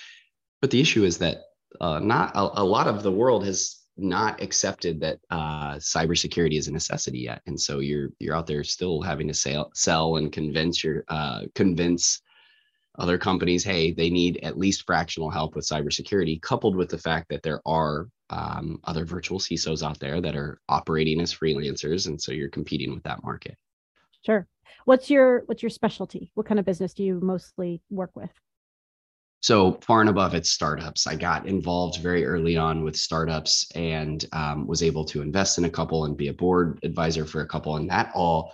But 0.61 0.71
the 0.71 0.81
issue 0.81 1.05
is 1.05 1.19
that 1.19 1.43
uh, 1.81 1.99
not 1.99 2.33
a, 2.35 2.61
a, 2.61 2.65
lot 2.65 2.87
of 2.87 3.03
the 3.03 3.11
world 3.11 3.45
has 3.45 3.81
not 3.97 4.41
accepted 4.41 5.01
that 5.01 5.19
uh, 5.31 5.75
cybersecurity 5.75 6.57
is 6.57 6.69
a 6.69 6.73
necessity 6.73 7.21
yet, 7.21 7.43
and 7.47 7.61
so 7.61 7.79
you're 7.79 8.11
you're 8.19 8.37
out 8.37 8.47
there 8.47 8.65
still 8.65 9.01
having 9.01 9.29
to 9.29 9.35
sell 9.35 9.71
sell 9.75 10.17
and 10.17 10.33
convince 10.33 10.85
your 10.85 11.05
uh, 11.09 11.43
convince 11.55 12.21
other 12.99 13.19
companies, 13.19 13.65
hey, 13.65 13.93
they 13.93 14.09
need 14.09 14.39
at 14.43 14.59
least 14.59 14.85
fractional 14.87 15.31
help 15.31 15.57
with 15.57 15.67
cybersecurity, 15.67 16.41
coupled 16.41 16.77
with 16.77 16.89
the 16.89 16.99
fact 16.99 17.29
that 17.29 17.43
there 17.43 17.61
are 17.67 18.09
um, 18.31 18.81
other 18.85 19.05
virtual 19.05 19.39
CISOs 19.39 19.83
out 19.83 19.99
there 19.99 20.21
that 20.21 20.37
are 20.37 20.61
operating 20.69 21.21
as 21.21 21.35
freelancers, 21.35 22.07
and 22.07 22.21
so 22.21 22.33
you're 22.33 22.49
competing 22.49 22.95
with 22.95 23.03
that 23.03 23.23
market. 23.25 23.57
Sure. 24.25 24.47
What's 24.85 25.11
your 25.11 25.43
what's 25.47 25.63
your 25.63 25.71
specialty? 25.71 26.31
What 26.35 26.47
kind 26.47 26.61
of 26.61 26.67
business 26.67 26.95
do 26.95 27.03
you 27.03 27.21
mostly 27.21 27.83
work 27.91 28.11
with? 28.15 28.31
So 29.41 29.79
far 29.83 30.01
and 30.01 30.09
above, 30.09 30.35
it's 30.35 30.51
startups. 30.51 31.07
I 31.07 31.17
got 31.17 31.47
involved 31.47 32.01
very 32.01 32.25
early 32.25 32.57
on 32.57 32.83
with 32.83 32.97
startups 32.97 33.71
and 33.75 34.25
um, 34.33 34.67
was 34.67 34.83
able 34.83 35.05
to 35.07 35.21
invest 35.21 35.59
in 35.59 35.65
a 35.65 35.71
couple 35.71 36.07
and 36.07 36.17
be 36.17 36.29
a 36.29 36.33
board 36.33 36.79
advisor 36.83 37.27
for 37.27 37.43
a 37.43 37.47
couple, 37.47 37.77
and 37.77 37.91
that 37.91 38.11
all 38.15 38.53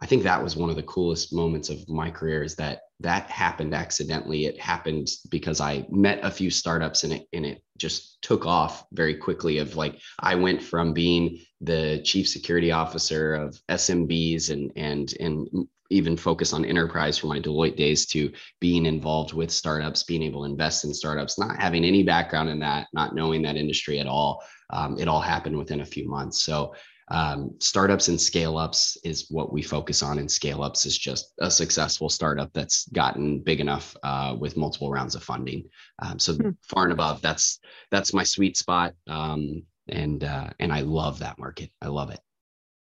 I 0.00 0.06
think 0.06 0.22
that 0.22 0.42
was 0.42 0.56
one 0.56 0.70
of 0.70 0.76
the 0.76 0.82
coolest 0.84 1.34
moments 1.34 1.68
of 1.68 1.86
my 1.88 2.10
career 2.10 2.42
is 2.42 2.54
that 2.56 2.82
that 3.00 3.30
happened 3.30 3.74
accidentally. 3.74 4.44
It 4.44 4.60
happened 4.60 5.08
because 5.30 5.60
I 5.60 5.86
met 5.90 6.20
a 6.22 6.30
few 6.30 6.50
startups 6.50 7.04
and 7.04 7.14
it 7.14 7.26
and 7.32 7.46
it 7.46 7.62
just 7.78 8.20
took 8.22 8.46
off 8.46 8.84
very 8.92 9.14
quickly. 9.14 9.58
Of 9.58 9.76
like 9.76 9.98
I 10.18 10.34
went 10.34 10.62
from 10.62 10.92
being 10.92 11.40
the 11.60 12.02
chief 12.04 12.28
security 12.28 12.72
officer 12.72 13.34
of 13.34 13.60
SMBs 13.68 14.50
and 14.50 14.70
and 14.76 15.14
and 15.18 15.68
even 15.90 16.16
focus 16.16 16.52
on 16.52 16.64
enterprise 16.64 17.18
for 17.18 17.26
my 17.26 17.40
Deloitte 17.40 17.76
days 17.76 18.06
to 18.06 18.32
being 18.60 18.86
involved 18.86 19.32
with 19.32 19.50
startups, 19.50 20.04
being 20.04 20.22
able 20.22 20.44
to 20.44 20.50
invest 20.50 20.84
in 20.84 20.94
startups, 20.94 21.38
not 21.38 21.60
having 21.60 21.84
any 21.84 22.04
background 22.04 22.48
in 22.48 22.60
that, 22.60 22.86
not 22.92 23.14
knowing 23.14 23.42
that 23.42 23.56
industry 23.56 23.98
at 23.98 24.06
all. 24.06 24.42
Um, 24.72 24.98
it 24.98 25.08
all 25.08 25.20
happened 25.20 25.56
within 25.56 25.80
a 25.80 25.86
few 25.86 26.08
months. 26.08 26.42
So 26.42 26.74
um, 27.10 27.56
startups 27.58 28.08
and 28.08 28.20
scale 28.20 28.56
ups 28.56 28.96
is 29.04 29.26
what 29.30 29.52
we 29.52 29.62
focus 29.62 30.02
on 30.02 30.18
and 30.18 30.30
scale 30.30 30.62
ups 30.62 30.86
is 30.86 30.96
just 30.96 31.32
a 31.40 31.50
successful 31.50 32.08
startup 32.08 32.52
that's 32.52 32.88
gotten 32.88 33.40
big 33.40 33.60
enough 33.60 33.96
uh, 34.04 34.36
with 34.38 34.56
multiple 34.56 34.90
rounds 34.90 35.16
of 35.16 35.22
funding 35.22 35.64
um, 36.00 36.18
so 36.18 36.34
hmm. 36.34 36.50
far 36.62 36.84
and 36.84 36.92
above 36.92 37.20
that's 37.20 37.58
that's 37.90 38.14
my 38.14 38.22
sweet 38.22 38.56
spot 38.56 38.94
um, 39.08 39.62
and 39.88 40.22
uh, 40.22 40.50
and 40.60 40.72
i 40.72 40.80
love 40.80 41.18
that 41.18 41.38
market 41.38 41.70
i 41.82 41.88
love 41.88 42.10
it 42.10 42.20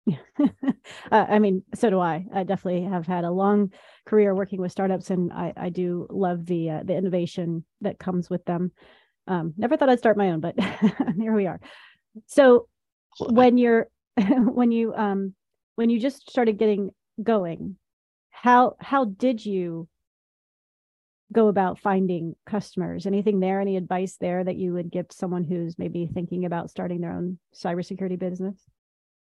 uh, 0.39 0.45
I 1.11 1.37
mean, 1.37 1.63
so 1.75 1.91
do 1.91 1.99
I. 1.99 2.25
I 2.33 2.43
definitely 2.43 2.85
have 2.85 3.05
had 3.05 3.23
a 3.23 3.29
long 3.29 3.71
career 4.07 4.33
working 4.33 4.59
with 4.59 4.71
startups, 4.71 5.11
and 5.11 5.31
I, 5.31 5.53
I 5.55 5.69
do 5.69 6.07
love 6.09 6.47
the 6.47 6.71
uh, 6.71 6.81
the 6.83 6.95
innovation 6.95 7.63
that 7.81 7.99
comes 7.99 8.27
with 8.27 8.43
them. 8.45 8.71
Um, 9.27 9.53
never 9.57 9.77
thought 9.77 9.89
I'd 9.89 9.99
start 9.99 10.17
my 10.17 10.31
own, 10.31 10.39
but 10.39 10.55
here 11.17 11.33
we 11.33 11.47
are. 11.47 11.59
So 12.27 12.67
when 13.19 13.57
you're 13.57 13.87
when 14.17 14.71
you 14.71 14.93
um 14.93 15.33
when 15.75 15.89
you 15.89 15.99
just 15.99 16.29
started 16.29 16.57
getting 16.57 16.91
going 17.21 17.77
how 18.29 18.75
how 18.79 19.05
did 19.05 19.45
you 19.45 19.87
go 21.31 21.47
about 21.47 21.79
finding 21.79 22.35
customers? 22.45 23.05
Anything 23.05 23.39
there? 23.39 23.61
Any 23.61 23.77
advice 23.77 24.17
there 24.19 24.43
that 24.43 24.57
you 24.57 24.73
would 24.73 24.91
give 24.91 25.05
someone 25.11 25.43
who's 25.43 25.77
maybe 25.77 26.09
thinking 26.13 26.45
about 26.45 26.69
starting 26.69 26.99
their 26.99 27.13
own 27.13 27.39
cybersecurity 27.55 28.19
business 28.19 28.57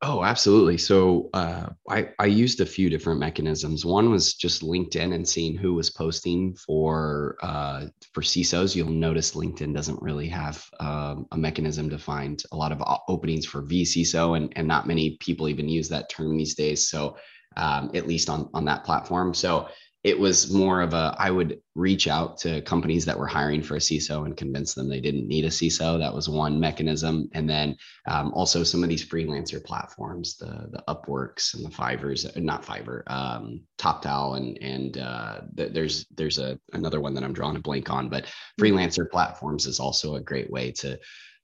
Oh, 0.01 0.23
absolutely. 0.23 0.79
So 0.79 1.29
uh, 1.35 1.71
I, 1.91 2.11
I 2.21 2.27
used 2.27 2.61
a 2.61 2.67
few 2.67 2.89
different 2.89 3.19
mechanisms. 3.19 3.85
One 3.85 4.11
was 4.11 4.35
just 4.35 4.63
LinkedIn 4.63 5.13
and 5.13 5.29
seeing 5.29 5.57
who 5.57 5.75
was 5.75 5.91
posting 5.91 6.55
for 6.55 7.37
uh, 7.43 7.87
for 8.13 8.23
CISOs. 8.23 8.77
You'll 8.77 8.91
notice 8.91 9.35
LinkedIn 9.35 9.75
doesn't 9.75 10.01
really 10.01 10.29
have 10.29 10.65
um, 10.79 11.27
a 11.33 11.37
mechanism 11.37 11.91
to 11.91 11.99
find 11.99 12.41
a 12.53 12.57
lot 12.57 12.71
of 12.71 12.81
openings 13.09 13.45
for 13.45 13.63
vCISO, 13.65 14.37
and 14.37 14.53
and 14.55 14.69
not 14.69 14.87
many 14.87 15.17
people 15.19 15.49
even 15.49 15.69
use 15.69 15.89
that 15.89 16.09
term 16.09 16.37
these 16.37 16.55
days. 16.55 16.89
So 16.89 17.17
um, 17.57 17.91
at 17.93 18.07
least 18.07 18.31
on 18.31 18.49
on 18.55 18.65
that 18.67 18.85
platform. 18.85 19.35
So 19.35 19.69
it 20.05 20.19
was 20.19 20.53
more 20.53 20.81
of 20.81 20.95
a 20.95 21.15
i 21.19 21.31
would 21.31 21.61
reach 21.75 22.09
out 22.09 22.39
to 22.39 22.61
companies 22.63 23.05
that 23.05 23.19
were 23.19 23.27
hiring 23.27 23.63
for 23.63 23.77
a 23.77 23.81
ciso 23.81 24.27
and 24.27 24.37
convince 24.37 24.75
them 24.75 24.89
they 24.89 25.01
didn't 25.01 25.29
need 25.29 25.45
a 25.45 25.49
ciso 25.49 25.99
that 25.99 26.15
was 26.15 26.29
one 26.29 26.59
mechanism. 26.59 27.29
And 27.33 27.49
then 27.49 27.77
um, 28.07 28.33
also 28.35 28.65
some 28.65 28.83
of 28.83 28.89
these 28.89 29.05
freelancer 29.05 29.63
platforms 29.63 30.37
the 30.37 30.69
the 30.71 30.83
upworks 30.89 31.55
and 31.55 31.65
the 31.65 31.71
Fiverrs 31.71 32.37
not 32.37 32.65
fiverr 32.65 33.03
um, 33.11 33.61
toptal 33.79 34.37
and 34.37 34.59
and 34.61 34.99
uh, 34.99 35.41
there's 35.55 36.07
there's 36.17 36.39
a 36.39 36.59
another 36.73 37.01
one 37.01 37.15
that 37.15 37.25
i'm 37.25 37.33
drawing 37.33 37.57
a 37.57 37.61
blank 37.61 37.91
on 37.91 38.09
but 38.09 38.25
mm-hmm. 38.25 38.65
freelancer 38.65 39.09
platforms 39.09 39.67
is 39.67 39.81
also 39.81 40.17
a 40.17 40.21
great 40.21 40.51
way 40.51 40.73
to 40.73 40.99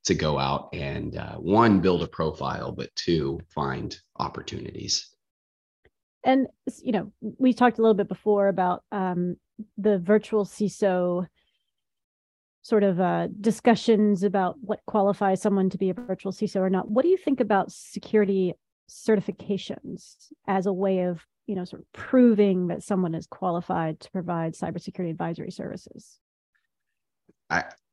to 0.05 0.15
go 0.15 0.39
out 0.39 0.69
and 0.73 1.17
uh, 1.17 1.37
one 1.37 1.81
build 1.81 2.03
a 2.03 2.09
profile 2.09 2.73
but 2.73 2.95
two 2.97 3.41
find 3.55 3.99
opportunities 4.17 5.14
and 6.25 6.47
you 6.83 6.93
know 6.93 7.13
we 7.21 7.53
talked 7.53 7.79
a 7.79 7.83
little 7.83 7.95
bit 7.95 8.09
before 8.09 8.49
about 8.49 8.83
um, 8.93 9.37
the 9.77 9.99
virtual 9.99 10.45
CISO 10.45 11.27
sort 12.63 12.83
of 12.83 12.99
uh, 12.99 13.29
discussions 13.41 14.23
about 14.23 14.57
what 14.61 14.81
qualifies 14.87 15.43
someone 15.43 15.69
to 15.69 15.79
be 15.79 15.91
a 15.91 15.95
virtual 15.95 16.33
CISO 16.33 16.57
or 16.57 16.71
not. 16.71 16.91
What 16.91 17.03
do 17.03 17.11
you 17.11 17.19
think 17.19 17.41
about 17.41 17.71
security 17.71 18.55
certifications 18.89 20.17
as 20.47 20.67
a 20.67 20.73
way 20.73 21.01
of 21.01 21.25
you 21.47 21.55
know 21.55 21.65
sort 21.65 21.83
of 21.83 21.93
proving 21.93 22.69
that 22.69 22.83
someone 22.83 23.15
is 23.15 23.27
qualified 23.27 24.01
to 24.01 24.11
provide 24.11 24.55
cybersecurity 24.55 25.11
advisory 25.11 25.51
services? 25.51 26.19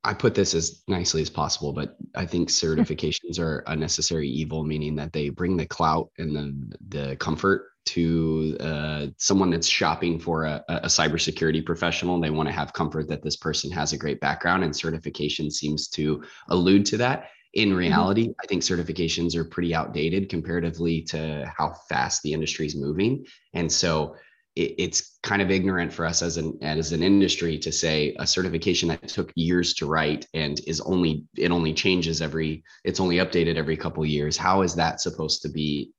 I 0.03 0.13
put 0.13 0.34
this 0.34 0.53
as 0.53 0.84
nicely 0.88 1.22
as 1.22 1.29
possible, 1.29 1.74
but 1.74 1.96
I 2.15 2.25
think 2.25 2.50
certifications 2.50 3.39
are 3.39 3.63
a 3.67 3.75
necessary 3.75 4.27
evil, 4.27 4.63
meaning 4.63 4.96
that 4.96 5.13
they 5.13 5.29
bring 5.29 5.58
the 5.58 5.65
clout 5.65 6.10
and 6.17 6.36
the 6.36 6.77
the 6.89 7.15
comfort 7.17 7.67
to 7.84 8.58
uh, 8.60 9.08
someone 9.17 9.50
that's 9.50 9.67
shopping 9.67 10.20
for 10.20 10.46
a, 10.46 10.63
a 10.67 10.88
cybersecurity 10.88 11.65
professional. 11.65 12.20
They 12.20 12.29
want 12.29 12.48
to 12.48 12.53
have 12.53 12.74
comfort 12.74 13.08
that 13.10 13.24
this 13.24 13.38
person 13.38 13.72
has 13.72 13.93
a 13.93 13.98
great 13.98 14.20
background, 14.20 14.63
and 14.63 14.75
certification 14.75 15.50
seems 15.50 15.88
to 15.89 16.24
allude 16.50 16.86
to 16.88 16.98
that. 16.98 17.29
In 17.53 17.70
mm-hmm. 17.70 17.77
reality, 17.77 18.24
mm-hmm. 18.24 18.41
I 18.43 18.48
think 18.48 18.63
certifications 18.63 19.36
are 19.36 19.43
pretty 19.43 19.75
outdated 19.75 20.29
comparatively 20.29 21.01
to 21.03 21.51
how 21.58 21.74
fast 21.89 22.22
the 22.24 22.34
industry 22.34 22.65
is 22.65 22.75
moving, 22.75 23.25
and 23.53 23.72
so 23.72 24.15
it, 24.55 24.75
it's 24.77 25.17
kind 25.24 25.41
of 25.41 25.51
ignorant 25.51 25.93
for 25.93 26.05
us 26.05 26.22
as 26.22 26.38
an 26.38 26.58
as 26.62 26.91
an 26.91 27.03
industry 27.03 27.58
to 27.60 27.72
say 27.72 28.15
a 28.20 28.27
certification 28.27 28.89
that 28.89 29.08
took 29.08 29.31
years 29.36 29.74
to 29.75 29.86
write 29.86 30.27
and 30.34 30.60
is 30.67 30.81
only 30.81 31.25
it 31.38 31.51
only 31.51 31.74
changes 31.74 32.22
every 32.22 32.63
it's 32.84 33.00
only 33.00 33.17
updated 33.17 33.55
every 33.55 33.77
couple 33.77 34.05
years. 34.05 34.38
How 34.38 34.62
is 34.62 34.75
that 34.75 35.01
supposed 35.01 35.41
to 35.43 35.50
be 35.50 35.91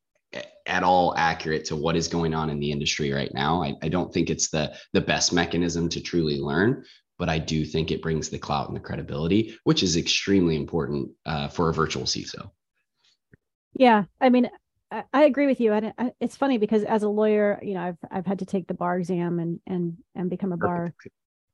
at 0.67 0.83
all 0.83 1.15
accurate 1.17 1.65
to 1.67 1.77
what 1.77 1.97
is 1.97 2.09
going 2.09 2.35
on 2.35 2.49
in 2.49 2.61
the 2.61 2.71
industry 2.71 3.13
right 3.13 3.33
now. 3.35 3.63
I, 3.63 3.75
I, 3.83 3.89
don't 3.89 4.13
think 4.13 4.31
it's 4.31 4.49
the 4.49 4.73
the 4.93 5.01
best 5.01 5.33
mechanism 5.33 5.89
to 5.91 6.01
truly 6.01 6.39
learn, 6.39 6.85
but 7.19 7.29
I 7.29 7.39
do 7.39 7.65
think 7.65 7.91
it 7.91 8.03
brings 8.03 8.29
the 8.29 8.39
clout 8.39 8.69
and 8.69 8.77
the 8.77 8.81
credibility, 8.81 9.59
which 9.65 9.83
is 9.83 9.97
extremely 9.97 10.57
important 10.57 11.11
uh, 11.27 11.49
for 11.49 11.69
a 11.69 11.75
virtual 11.75 12.05
CISO. 12.05 12.51
Yeah, 13.75 14.05
I 14.21 14.29
mean, 14.29 14.49
I, 14.93 15.05
I 15.13 15.25
agree 15.25 15.47
with 15.47 15.61
you. 15.61 15.73
And 15.73 15.93
it's 16.21 16.37
funny 16.37 16.59
because 16.59 16.85
as 16.85 17.03
a 17.03 17.09
lawyer, 17.09 17.59
you 17.63 17.75
know, 17.75 17.81
I've 17.81 17.99
I've 18.11 18.27
had 18.27 18.39
to 18.41 18.47
take 18.47 18.69
the 18.69 18.75
bar 18.75 18.99
exam 18.99 19.39
and 19.39 19.61
and 19.67 19.97
and 20.15 20.29
become 20.29 20.53
a 20.53 20.57
bar 20.57 20.95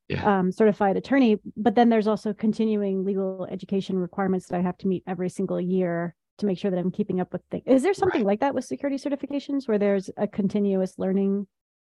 yeah. 0.09 0.39
um, 0.39 0.51
certified 0.51 0.97
attorney. 0.97 1.39
But 1.57 1.75
then 1.75 1.89
there's 1.89 2.09
also 2.09 2.33
continuing 2.33 3.05
legal 3.05 3.47
education 3.51 3.99
requirements 3.99 4.47
that 4.49 4.59
I 4.59 4.63
have 4.63 4.79
to 4.79 4.89
meet 4.89 5.05
every 5.07 5.29
single 5.29 5.61
year 5.61 6.15
to 6.39 6.47
make 6.47 6.59
sure 6.59 6.71
that 6.71 6.79
I'm 6.79 6.91
keeping 6.91 7.21
up 7.21 7.33
with 7.33 7.43
things. 7.51 7.65
Is 7.67 7.83
there 7.83 7.95
something 7.95 8.23
right. 8.23 8.27
like 8.27 8.41
that 8.41 8.55
with 8.55 8.65
security 8.65 8.97
certifications 8.97 9.69
where 9.69 9.79
there's 9.79 10.11
a 10.17 10.27
continuous 10.27 10.99
learning 10.99 11.47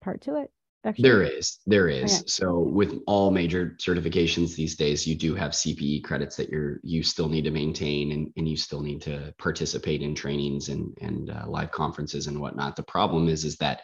part 0.02 0.22
to 0.22 0.38
it? 0.38 0.52
Actually? 0.86 1.10
There 1.10 1.24
is, 1.24 1.60
there 1.66 1.88
is. 1.88 2.13
Okay. 2.13 2.24
So 2.28 2.60
with 2.60 3.02
all 3.08 3.32
major 3.32 3.78
certifications 3.80 4.56
these 4.56 4.75
days, 4.75 5.08
you 5.08 5.16
do 5.16 5.34
have 5.34 5.52
CPE 5.52 6.04
credits 6.04 6.36
that 6.36 6.50
you're 6.50 6.80
you 6.84 7.04
still 7.04 7.30
need 7.30 7.46
to 7.46 7.52
maintain, 7.52 8.12
and, 8.12 8.34
and 8.36 8.48
you 8.48 8.58
still 8.58 8.82
need 8.82 9.02
to 9.04 9.34
participate 9.38 10.02
in 10.02 10.13
trainings 10.13 10.68
and 10.68 10.94
and 11.00 11.30
uh, 11.30 11.46
live 11.48 11.72
conferences 11.72 12.28
and 12.28 12.40
whatnot. 12.40 12.75
The 12.75 12.84
problem 12.84 13.30
is 13.30 13.46
is 13.46 13.56
that 13.58 13.84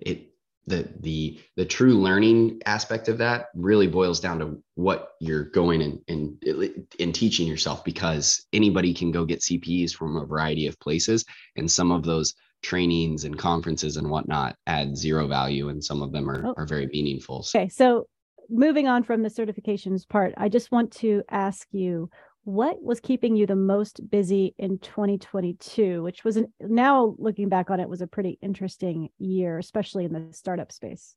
it 0.00 0.32
the 0.66 0.88
the 1.00 1.40
the 1.56 1.64
true 1.64 2.00
learning 2.00 2.60
aspect 2.66 3.08
of 3.08 3.18
that 3.18 3.46
really 3.54 3.86
boils 3.86 4.20
down 4.20 4.38
to 4.38 4.62
what 4.74 5.12
you're 5.20 5.44
going 5.44 5.82
and 5.82 6.00
in, 6.06 6.86
in 6.98 7.12
teaching 7.12 7.48
yourself 7.48 7.84
because 7.84 8.46
anybody 8.52 8.94
can 8.94 9.10
go 9.10 9.24
get 9.24 9.40
cpes 9.40 9.92
from 9.92 10.16
a 10.16 10.24
variety 10.24 10.68
of 10.68 10.78
places 10.78 11.24
and 11.56 11.68
some 11.68 11.90
of 11.90 12.04
those 12.04 12.34
trainings 12.62 13.24
and 13.24 13.38
conferences 13.38 13.96
and 13.96 14.08
whatnot 14.08 14.56
add 14.66 14.96
zero 14.96 15.26
value 15.26 15.68
and 15.68 15.82
some 15.82 16.00
of 16.00 16.12
them 16.12 16.30
are, 16.30 16.46
oh. 16.46 16.54
are 16.56 16.66
very 16.66 16.86
meaningful 16.86 17.44
okay 17.54 17.68
so 17.68 18.06
moving 18.48 18.88
on 18.88 19.02
from 19.02 19.22
the 19.22 19.28
certifications 19.28 20.08
part 20.08 20.32
i 20.36 20.48
just 20.48 20.70
want 20.70 20.90
to 20.92 21.22
ask 21.30 21.66
you 21.72 22.08
what 22.44 22.82
was 22.82 22.98
keeping 23.00 23.36
you 23.36 23.46
the 23.46 23.56
most 23.56 24.00
busy 24.10 24.54
in 24.58 24.78
2022 24.78 26.02
which 26.02 26.24
was 26.24 26.36
an, 26.36 26.52
now 26.60 27.14
looking 27.18 27.48
back 27.48 27.70
on 27.70 27.80
it 27.80 27.88
was 27.88 28.00
a 28.00 28.06
pretty 28.06 28.38
interesting 28.42 29.08
year 29.18 29.58
especially 29.58 30.04
in 30.04 30.12
the 30.12 30.32
startup 30.32 30.70
space 30.70 31.14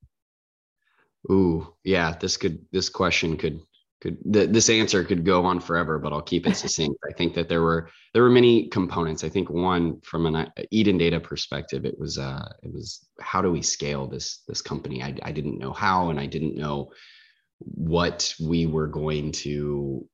ooh 1.31 1.73
yeah 1.83 2.15
this 2.19 2.37
could 2.37 2.65
this 2.71 2.89
question 2.89 3.37
could 3.37 3.59
could 4.05 4.33
th- 4.33 4.49
this 4.51 4.69
answer 4.69 5.03
could 5.03 5.25
go 5.25 5.45
on 5.45 5.59
forever 5.59 5.97
but 5.97 6.13
i'll 6.13 6.21
keep 6.21 6.45
it 6.45 6.55
succinct. 6.55 6.97
I 7.09 7.13
think 7.13 7.33
that 7.33 7.49
there 7.49 7.63
were 7.63 7.89
there 8.13 8.23
were 8.23 8.29
many 8.29 8.67
components. 8.67 9.23
I 9.23 9.29
think 9.29 9.49
one 9.49 9.99
from 10.01 10.25
an 10.27 10.51
Eden 10.71 10.97
data 10.97 11.19
perspective 11.19 11.85
it 11.85 11.97
was 11.99 12.17
uh 12.17 12.47
it 12.63 12.71
was 12.71 13.07
how 13.19 13.41
do 13.41 13.51
we 13.51 13.61
scale 13.61 14.07
this 14.07 14.43
this 14.47 14.61
company? 14.61 15.01
I, 15.03 15.17
I 15.23 15.31
didn't 15.31 15.57
know 15.57 15.73
how 15.73 16.09
and 16.11 16.19
i 16.19 16.25
didn't 16.25 16.55
know 16.55 16.91
what 17.59 18.33
we 18.39 18.67
were 18.67 18.87
going 18.87 19.31
to 19.31 20.07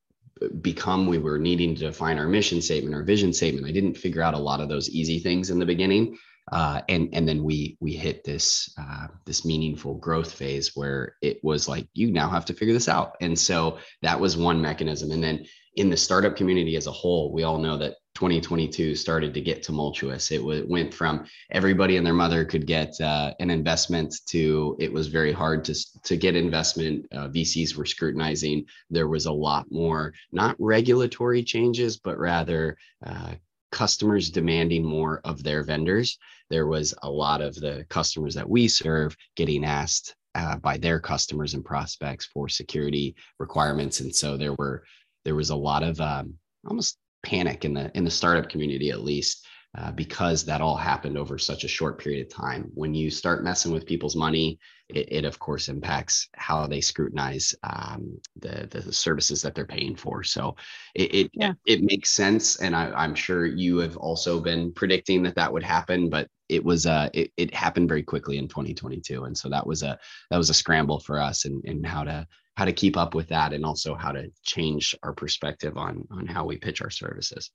become. 0.61 1.07
We 1.07 1.17
were 1.19 1.37
needing 1.37 1.75
to 1.75 1.85
define 1.85 2.17
our 2.17 2.27
mission 2.27 2.61
statement 2.61 2.95
our 2.95 3.03
vision 3.03 3.33
statement. 3.33 3.67
I 3.67 3.71
didn't 3.71 3.97
figure 3.97 4.21
out 4.21 4.33
a 4.33 4.39
lot 4.49 4.61
of 4.61 4.69
those 4.69 4.89
easy 4.89 5.19
things 5.19 5.49
in 5.49 5.59
the 5.59 5.65
beginning 5.65 6.17
uh, 6.51 6.81
and 6.89 7.09
and 7.13 7.27
then 7.27 7.43
we 7.43 7.77
we 7.79 7.93
hit 7.93 8.23
this 8.23 8.73
uh, 8.79 9.07
this 9.25 9.45
meaningful 9.45 9.95
growth 9.95 10.31
phase 10.31 10.75
where 10.75 11.15
it 11.21 11.39
was 11.43 11.67
like 11.67 11.87
you 11.93 12.11
now 12.11 12.29
have 12.29 12.45
to 12.45 12.53
figure 12.53 12.73
this 12.73 12.89
out 12.89 13.15
and 13.21 13.37
so 13.37 13.77
that 14.01 14.19
was 14.19 14.37
one 14.37 14.61
mechanism 14.61 15.11
and 15.11 15.23
then 15.23 15.45
in 15.75 15.89
the 15.89 15.97
startup 15.97 16.35
community 16.35 16.75
as 16.75 16.87
a 16.87 16.91
whole 16.91 17.31
we 17.31 17.43
all 17.43 17.57
know 17.57 17.77
that 17.77 17.95
2022 18.15 18.95
started 18.95 19.33
to 19.33 19.41
get 19.41 19.63
tumultuous. 19.63 20.31
It 20.31 20.39
w- 20.39 20.65
went 20.67 20.93
from 20.93 21.25
everybody 21.51 21.97
and 21.97 22.05
their 22.05 22.13
mother 22.13 22.43
could 22.43 22.67
get 22.67 22.99
uh, 22.99 23.33
an 23.39 23.49
investment 23.49 24.13
to 24.27 24.75
it 24.79 24.91
was 24.91 25.07
very 25.07 25.31
hard 25.31 25.63
to, 25.65 25.75
to 26.03 26.17
get 26.17 26.35
investment. 26.35 27.05
Uh, 27.11 27.29
VCs 27.29 27.75
were 27.75 27.85
scrutinizing. 27.85 28.65
There 28.89 29.07
was 29.07 29.25
a 29.25 29.31
lot 29.31 29.65
more, 29.71 30.13
not 30.31 30.55
regulatory 30.59 31.43
changes, 31.43 31.97
but 31.97 32.19
rather 32.19 32.77
uh, 33.05 33.35
customers 33.71 34.29
demanding 34.29 34.83
more 34.83 35.21
of 35.23 35.43
their 35.43 35.63
vendors. 35.63 36.17
There 36.49 36.67
was 36.67 36.93
a 37.03 37.09
lot 37.09 37.41
of 37.41 37.55
the 37.55 37.85
customers 37.89 38.35
that 38.35 38.49
we 38.49 38.67
serve 38.67 39.15
getting 39.35 39.63
asked 39.63 40.15
uh, 40.35 40.57
by 40.57 40.77
their 40.77 40.99
customers 40.99 41.53
and 41.53 41.63
prospects 41.63 42.25
for 42.25 42.47
security 42.47 43.15
requirements. 43.39 43.99
And 43.99 44.13
so 44.15 44.37
there 44.37 44.53
were 44.53 44.83
there 45.23 45.35
was 45.35 45.49
a 45.49 45.55
lot 45.55 45.83
of 45.83 45.99
um, 46.01 46.35
almost 46.67 46.97
panic 47.23 47.65
in 47.65 47.73
the 47.73 47.91
in 47.95 48.03
the 48.03 48.11
startup 48.11 48.49
community 48.49 48.89
at 48.89 49.01
least 49.01 49.45
uh, 49.77 49.91
because 49.91 50.43
that 50.45 50.61
all 50.61 50.75
happened 50.75 51.17
over 51.17 51.37
such 51.37 51.63
a 51.63 51.67
short 51.67 51.97
period 51.97 52.25
of 52.25 52.33
time. 52.33 52.69
When 52.73 52.93
you 52.93 53.09
start 53.09 53.43
messing 53.43 53.71
with 53.71 53.85
people's 53.85 54.15
money 54.15 54.59
it, 54.89 55.07
it 55.11 55.25
of 55.25 55.39
course 55.39 55.69
impacts 55.69 56.27
how 56.35 56.67
they 56.67 56.81
scrutinize 56.81 57.55
um, 57.63 58.19
the, 58.35 58.67
the 58.69 58.91
services 58.91 59.41
that 59.41 59.55
they're 59.55 59.65
paying 59.65 59.95
for. 59.95 60.23
So 60.23 60.55
it 60.95 61.15
it, 61.15 61.31
yeah. 61.33 61.53
it 61.65 61.83
makes 61.83 62.09
sense 62.09 62.57
and 62.57 62.75
I, 62.75 63.03
am 63.03 63.15
sure 63.15 63.45
you 63.45 63.77
have 63.77 63.97
also 63.97 64.39
been 64.39 64.73
predicting 64.73 65.23
that 65.23 65.35
that 65.35 65.51
would 65.51 65.63
happen 65.63 66.09
but 66.09 66.27
it 66.49 66.63
was 66.63 66.85
uh 66.85 67.09
it, 67.13 67.31
it 67.37 67.53
happened 67.53 67.87
very 67.87 68.03
quickly 68.03 68.37
in 68.37 68.47
2022 68.47 69.23
and 69.23 69.37
so 69.37 69.49
that 69.49 69.65
was 69.65 69.83
a 69.83 69.97
that 70.29 70.37
was 70.37 70.49
a 70.49 70.53
scramble 70.53 70.99
for 70.99 71.19
us 71.19 71.45
and 71.45 71.63
and 71.65 71.85
how 71.85 72.03
to 72.03 72.27
how 72.57 72.65
to 72.65 72.73
keep 72.73 72.97
up 72.97 73.15
with 73.15 73.29
that 73.29 73.53
and 73.53 73.63
also 73.63 73.95
how 73.95 74.11
to 74.11 74.29
change 74.43 74.95
our 75.03 75.13
perspective 75.13 75.77
on 75.77 76.05
on 76.11 76.27
how 76.27 76.45
we 76.45 76.57
pitch 76.57 76.81
our 76.81 76.89
services. 76.89 77.51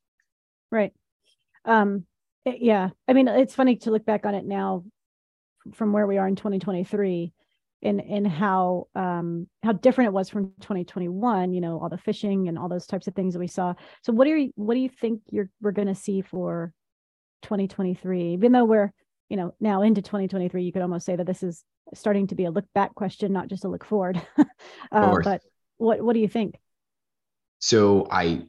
Right 0.71 0.93
Um, 1.67 2.07
it, 2.45 2.59
yeah, 2.61 2.91
I 3.07 3.13
mean, 3.13 3.29
it's 3.29 3.55
funny 3.55 3.77
to 3.77 3.91
look 3.91 4.07
back 4.07 4.25
on 4.25 4.35
it 4.35 4.47
now 4.47 4.85
from 5.75 5.93
where 5.93 6.07
we 6.07 6.19
are 6.19 6.29
in 6.29 6.37
2023 6.37 7.33
in 7.83 8.01
in 8.01 8.25
how 8.25 8.87
um 8.95 9.47
how 9.63 9.73
different 9.73 10.09
it 10.09 10.13
was 10.13 10.31
from 10.31 10.53
2021 10.61 11.53
you 11.53 11.61
know 11.61 11.79
all 11.79 11.89
the 11.89 11.97
phishing 11.97 12.49
and 12.49 12.59
all 12.59 12.69
those 12.69 12.87
types 12.87 13.07
of 13.07 13.15
things 13.15 13.35
that 13.35 13.41
we 13.41 13.47
saw. 13.47 13.75
So 14.03 14.13
what 14.13 14.27
are 14.27 14.37
you 14.37 14.53
what 14.57 14.75
do 14.75 14.81
you 14.81 14.89
think 14.89 15.21
you're 15.31 15.51
we're 15.61 15.73
going 15.73 15.89
to 15.89 15.95
see 15.95 16.23
for 16.23 16.73
2023 17.43 18.33
even 18.33 18.53
though 18.53 18.65
we're 18.65 18.93
you 19.29 19.37
know 19.37 19.55
now 19.61 19.83
into 19.83 20.03
2023 20.03 20.65
you 20.65 20.73
could 20.73 20.83
almost 20.83 21.05
say 21.05 21.17
that 21.17 21.27
this 21.27 21.43
is 21.43 21.63
starting 21.95 22.27
to 22.29 22.35
be 22.35 22.47
a 22.47 22.51
look 22.51 22.65
back 22.75 22.95
question 22.95 23.33
not 23.33 23.49
just 23.49 23.65
a 23.65 23.69
look 23.69 23.85
forward. 23.85 24.21
Uh, 24.93 25.17
but 25.23 25.43
what 25.79 26.01
what 26.01 26.13
do 26.15 26.21
you 26.21 26.29
think? 26.29 26.55
So 27.59 28.07
i 28.11 28.47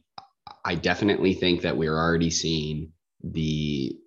i 0.64 0.76
definitely 0.76 1.34
think 1.34 1.62
that 1.62 1.76
we're 1.76 1.98
already 1.98 2.30
seeing 2.30 2.94
the 3.34 3.98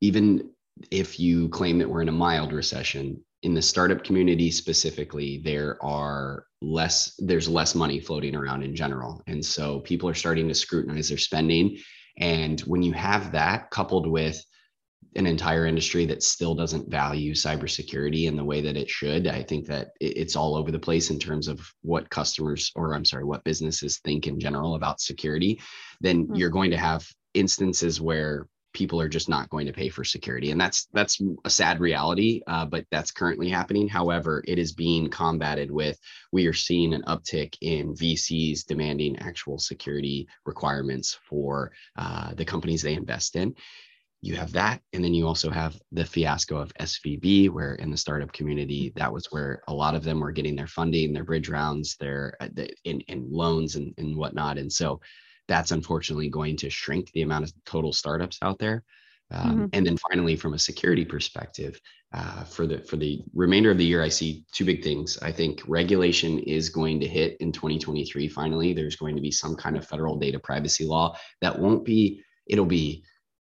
even 0.00 0.50
if 0.90 1.20
you 1.20 1.48
claim 1.48 1.78
that 1.78 1.88
we're 1.88 2.02
in 2.02 2.08
a 2.08 2.12
mild 2.12 2.52
recession 2.52 3.22
in 3.42 3.54
the 3.54 3.62
startup 3.62 4.02
community 4.02 4.50
specifically 4.50 5.40
there 5.44 5.82
are 5.84 6.46
less 6.62 7.14
there's 7.18 7.48
less 7.48 7.74
money 7.74 8.00
floating 8.00 8.34
around 8.34 8.62
in 8.62 8.74
general 8.74 9.22
and 9.26 9.44
so 9.44 9.80
people 9.80 10.08
are 10.08 10.14
starting 10.14 10.48
to 10.48 10.54
scrutinize 10.54 11.08
their 11.08 11.18
spending 11.18 11.78
and 12.18 12.60
when 12.62 12.82
you 12.82 12.92
have 12.92 13.32
that 13.32 13.70
coupled 13.70 14.06
with 14.06 14.42
an 15.16 15.26
entire 15.26 15.66
industry 15.66 16.06
that 16.06 16.22
still 16.22 16.54
doesn't 16.54 16.90
value 16.90 17.34
cybersecurity 17.34 18.24
in 18.24 18.34
the 18.34 18.44
way 18.44 18.60
that 18.62 18.76
it 18.76 18.88
should 18.88 19.26
i 19.26 19.42
think 19.42 19.66
that 19.66 19.90
it's 20.00 20.36
all 20.36 20.56
over 20.56 20.70
the 20.70 20.78
place 20.78 21.10
in 21.10 21.18
terms 21.18 21.46
of 21.46 21.60
what 21.82 22.10
customers 22.10 22.72
or 22.74 22.94
i'm 22.94 23.04
sorry 23.04 23.24
what 23.24 23.44
businesses 23.44 23.98
think 23.98 24.26
in 24.26 24.40
general 24.40 24.74
about 24.74 25.00
security 25.00 25.60
then 26.00 26.24
mm-hmm. 26.24 26.34
you're 26.34 26.50
going 26.50 26.70
to 26.70 26.78
have 26.78 27.06
instances 27.34 28.00
where 28.00 28.48
people 28.74 29.00
are 29.00 29.08
just 29.08 29.28
not 29.28 29.48
going 29.48 29.66
to 29.66 29.72
pay 29.72 29.88
for 29.88 30.04
security. 30.04 30.50
And 30.50 30.60
that's 30.60 30.88
that's 30.92 31.20
a 31.44 31.50
sad 31.50 31.80
reality 31.80 32.42
uh, 32.46 32.66
but 32.66 32.84
that's 32.90 33.10
currently 33.10 33.48
happening. 33.48 33.88
However 33.88 34.44
it 34.46 34.58
is 34.58 34.72
being 34.72 35.08
combated 35.08 35.70
with 35.70 35.98
we 36.32 36.46
are 36.46 36.52
seeing 36.52 36.92
an 36.92 37.02
uptick 37.06 37.56
in 37.62 37.94
vcs 37.94 38.66
demanding 38.66 39.16
actual 39.18 39.58
security 39.58 40.28
requirements 40.44 41.18
for 41.28 41.72
uh, 41.96 42.34
the 42.34 42.44
companies 42.44 42.82
they 42.82 42.94
invest 42.94 43.36
in. 43.36 43.54
You 44.20 44.36
have 44.36 44.52
that 44.52 44.80
and 44.92 45.04
then 45.04 45.14
you 45.14 45.26
also 45.26 45.50
have 45.50 45.80
the 45.92 46.04
fiasco 46.04 46.56
of 46.56 46.74
svb 46.74 47.50
where 47.50 47.74
in 47.74 47.90
the 47.90 47.96
startup 47.96 48.32
community 48.32 48.92
that 48.96 49.12
was 49.12 49.26
where 49.30 49.62
a 49.68 49.74
lot 49.74 49.94
of 49.94 50.02
them 50.02 50.18
were 50.18 50.32
getting 50.32 50.56
their 50.56 50.66
funding 50.66 51.12
their 51.12 51.24
bridge 51.24 51.48
rounds 51.48 51.96
their 51.96 52.34
uh, 52.40 52.48
in, 52.84 53.00
in 53.02 53.30
loans 53.30 53.76
and, 53.76 53.94
and 53.98 54.16
whatnot. 54.16 54.58
And 54.58 54.72
so 54.72 55.00
that's 55.48 55.70
unfortunately 55.70 56.28
going 56.28 56.56
to 56.58 56.70
shrink 56.70 57.10
the 57.12 57.22
amount 57.22 57.44
of 57.44 57.52
total 57.64 57.92
startups 57.92 58.38
out 58.42 58.58
there. 58.58 58.82
Um, 59.30 59.50
mm-hmm. 59.50 59.66
And 59.72 59.86
then 59.86 59.96
finally, 59.96 60.36
from 60.36 60.54
a 60.54 60.58
security 60.58 61.04
perspective, 61.04 61.80
uh, 62.12 62.44
for 62.44 62.66
the 62.66 62.78
for 62.78 62.96
the 62.96 63.22
remainder 63.34 63.70
of 63.70 63.78
the 63.78 63.84
year, 63.84 64.02
I 64.02 64.08
see 64.08 64.44
two 64.52 64.64
big 64.64 64.84
things. 64.84 65.18
I 65.22 65.32
think 65.32 65.62
regulation 65.66 66.38
is 66.38 66.68
going 66.68 67.00
to 67.00 67.08
hit 67.08 67.36
in 67.40 67.50
2023. 67.50 68.28
Finally, 68.28 68.74
there's 68.74 68.96
going 68.96 69.16
to 69.16 69.22
be 69.22 69.30
some 69.30 69.56
kind 69.56 69.76
of 69.76 69.86
federal 69.86 70.16
data 70.16 70.38
privacy 70.38 70.84
law 70.84 71.16
that 71.40 71.58
won't 71.58 71.84
be. 71.84 72.22
It'll 72.46 72.66
be 72.66 73.04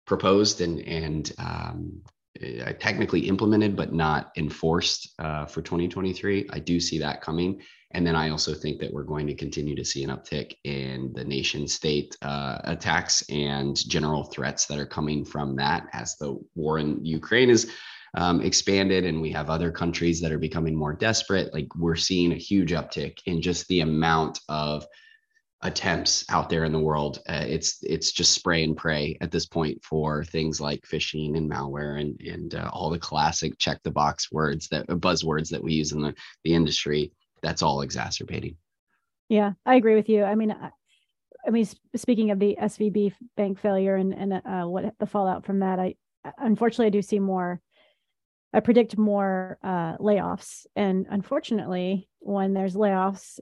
proposed 0.06 0.60
and 0.60 0.80
and 0.80 1.32
um, 1.38 2.02
uh, 2.42 2.72
technically 2.80 3.28
implemented 3.28 3.76
but 3.76 3.92
not 3.92 4.32
enforced 4.36 5.14
uh, 5.18 5.46
for 5.46 5.62
2023. 5.62 6.48
I 6.50 6.58
do 6.58 6.80
see 6.80 6.98
that 6.98 7.20
coming. 7.20 7.62
And 7.92 8.04
then 8.04 8.16
I 8.16 8.30
also 8.30 8.54
think 8.54 8.80
that 8.80 8.92
we're 8.92 9.04
going 9.04 9.28
to 9.28 9.34
continue 9.34 9.76
to 9.76 9.84
see 9.84 10.02
an 10.02 10.10
uptick 10.10 10.54
in 10.64 11.12
the 11.14 11.24
nation 11.24 11.68
state 11.68 12.16
uh, 12.22 12.58
attacks 12.64 13.22
and 13.28 13.76
general 13.88 14.24
threats 14.24 14.66
that 14.66 14.80
are 14.80 14.86
coming 14.86 15.24
from 15.24 15.54
that 15.56 15.86
as 15.92 16.16
the 16.16 16.36
war 16.56 16.80
in 16.80 17.04
Ukraine 17.04 17.50
is 17.50 17.70
um, 18.16 18.40
expanded 18.40 19.04
and 19.04 19.20
we 19.20 19.30
have 19.30 19.48
other 19.48 19.70
countries 19.70 20.20
that 20.20 20.32
are 20.32 20.38
becoming 20.38 20.74
more 20.74 20.92
desperate. 20.92 21.54
Like 21.54 21.68
we're 21.76 21.94
seeing 21.94 22.32
a 22.32 22.36
huge 22.36 22.72
uptick 22.72 23.18
in 23.26 23.40
just 23.40 23.68
the 23.68 23.80
amount 23.80 24.40
of 24.48 24.86
attempts 25.64 26.26
out 26.28 26.50
there 26.50 26.64
in 26.64 26.73
the 26.73 26.78
world. 26.78 27.21
Uh, 27.26 27.44
it's 27.47 27.83
it's 27.83 28.12
just 28.12 28.33
spray 28.33 28.62
and 28.62 28.76
pray 28.76 29.16
at 29.21 29.30
this 29.30 29.47
point 29.47 29.83
for 29.83 30.23
things 30.23 30.61
like 30.61 30.83
phishing 30.83 31.37
and 31.37 31.50
malware 31.50 32.00
and 32.00 32.21
and 32.21 32.54
uh, 32.54 32.71
all 32.73 32.90
the 32.90 32.99
classic 32.99 33.58
check 33.58 33.82
the 33.82 33.91
box 33.91 34.30
words 34.30 34.69
that 34.69 34.88
uh, 34.88 34.95
buzzwords 34.95 35.49
that 35.49 35.62
we 35.62 35.73
use 35.73 35.93
in 35.93 36.02
the 36.02 36.15
the 36.45 36.54
industry. 36.54 37.12
That's 37.43 37.62
all 37.62 37.80
exacerbating. 37.80 38.56
Yeah, 39.28 39.52
I 39.65 39.76
agree 39.76 39.95
with 39.95 40.08
you. 40.08 40.23
I 40.23 40.34
mean, 40.34 40.52
I, 40.52 40.71
I 41.47 41.50
mean, 41.50 41.67
speaking 41.97 42.30
of 42.30 42.38
the 42.38 42.56
SVB 42.60 43.15
bank 43.36 43.58
failure 43.58 43.97
and 43.97 44.12
and 44.12 44.32
uh, 44.34 44.67
what 44.67 44.95
the 44.99 45.06
fallout 45.06 45.47
from 45.47 45.60
that, 45.60 45.80
I 45.80 45.95
unfortunately 46.38 46.86
I 46.86 46.91
do 46.91 47.02
see 47.02 47.19
more. 47.19 47.60
I 48.52 48.60
predict 48.60 48.97
more 48.97 49.58
uh, 49.65 49.97
layoffs, 49.97 50.67
and 50.76 51.06
unfortunately, 51.10 52.08
when 52.21 52.52
there's 52.52 52.76
layoffs, 52.76 53.41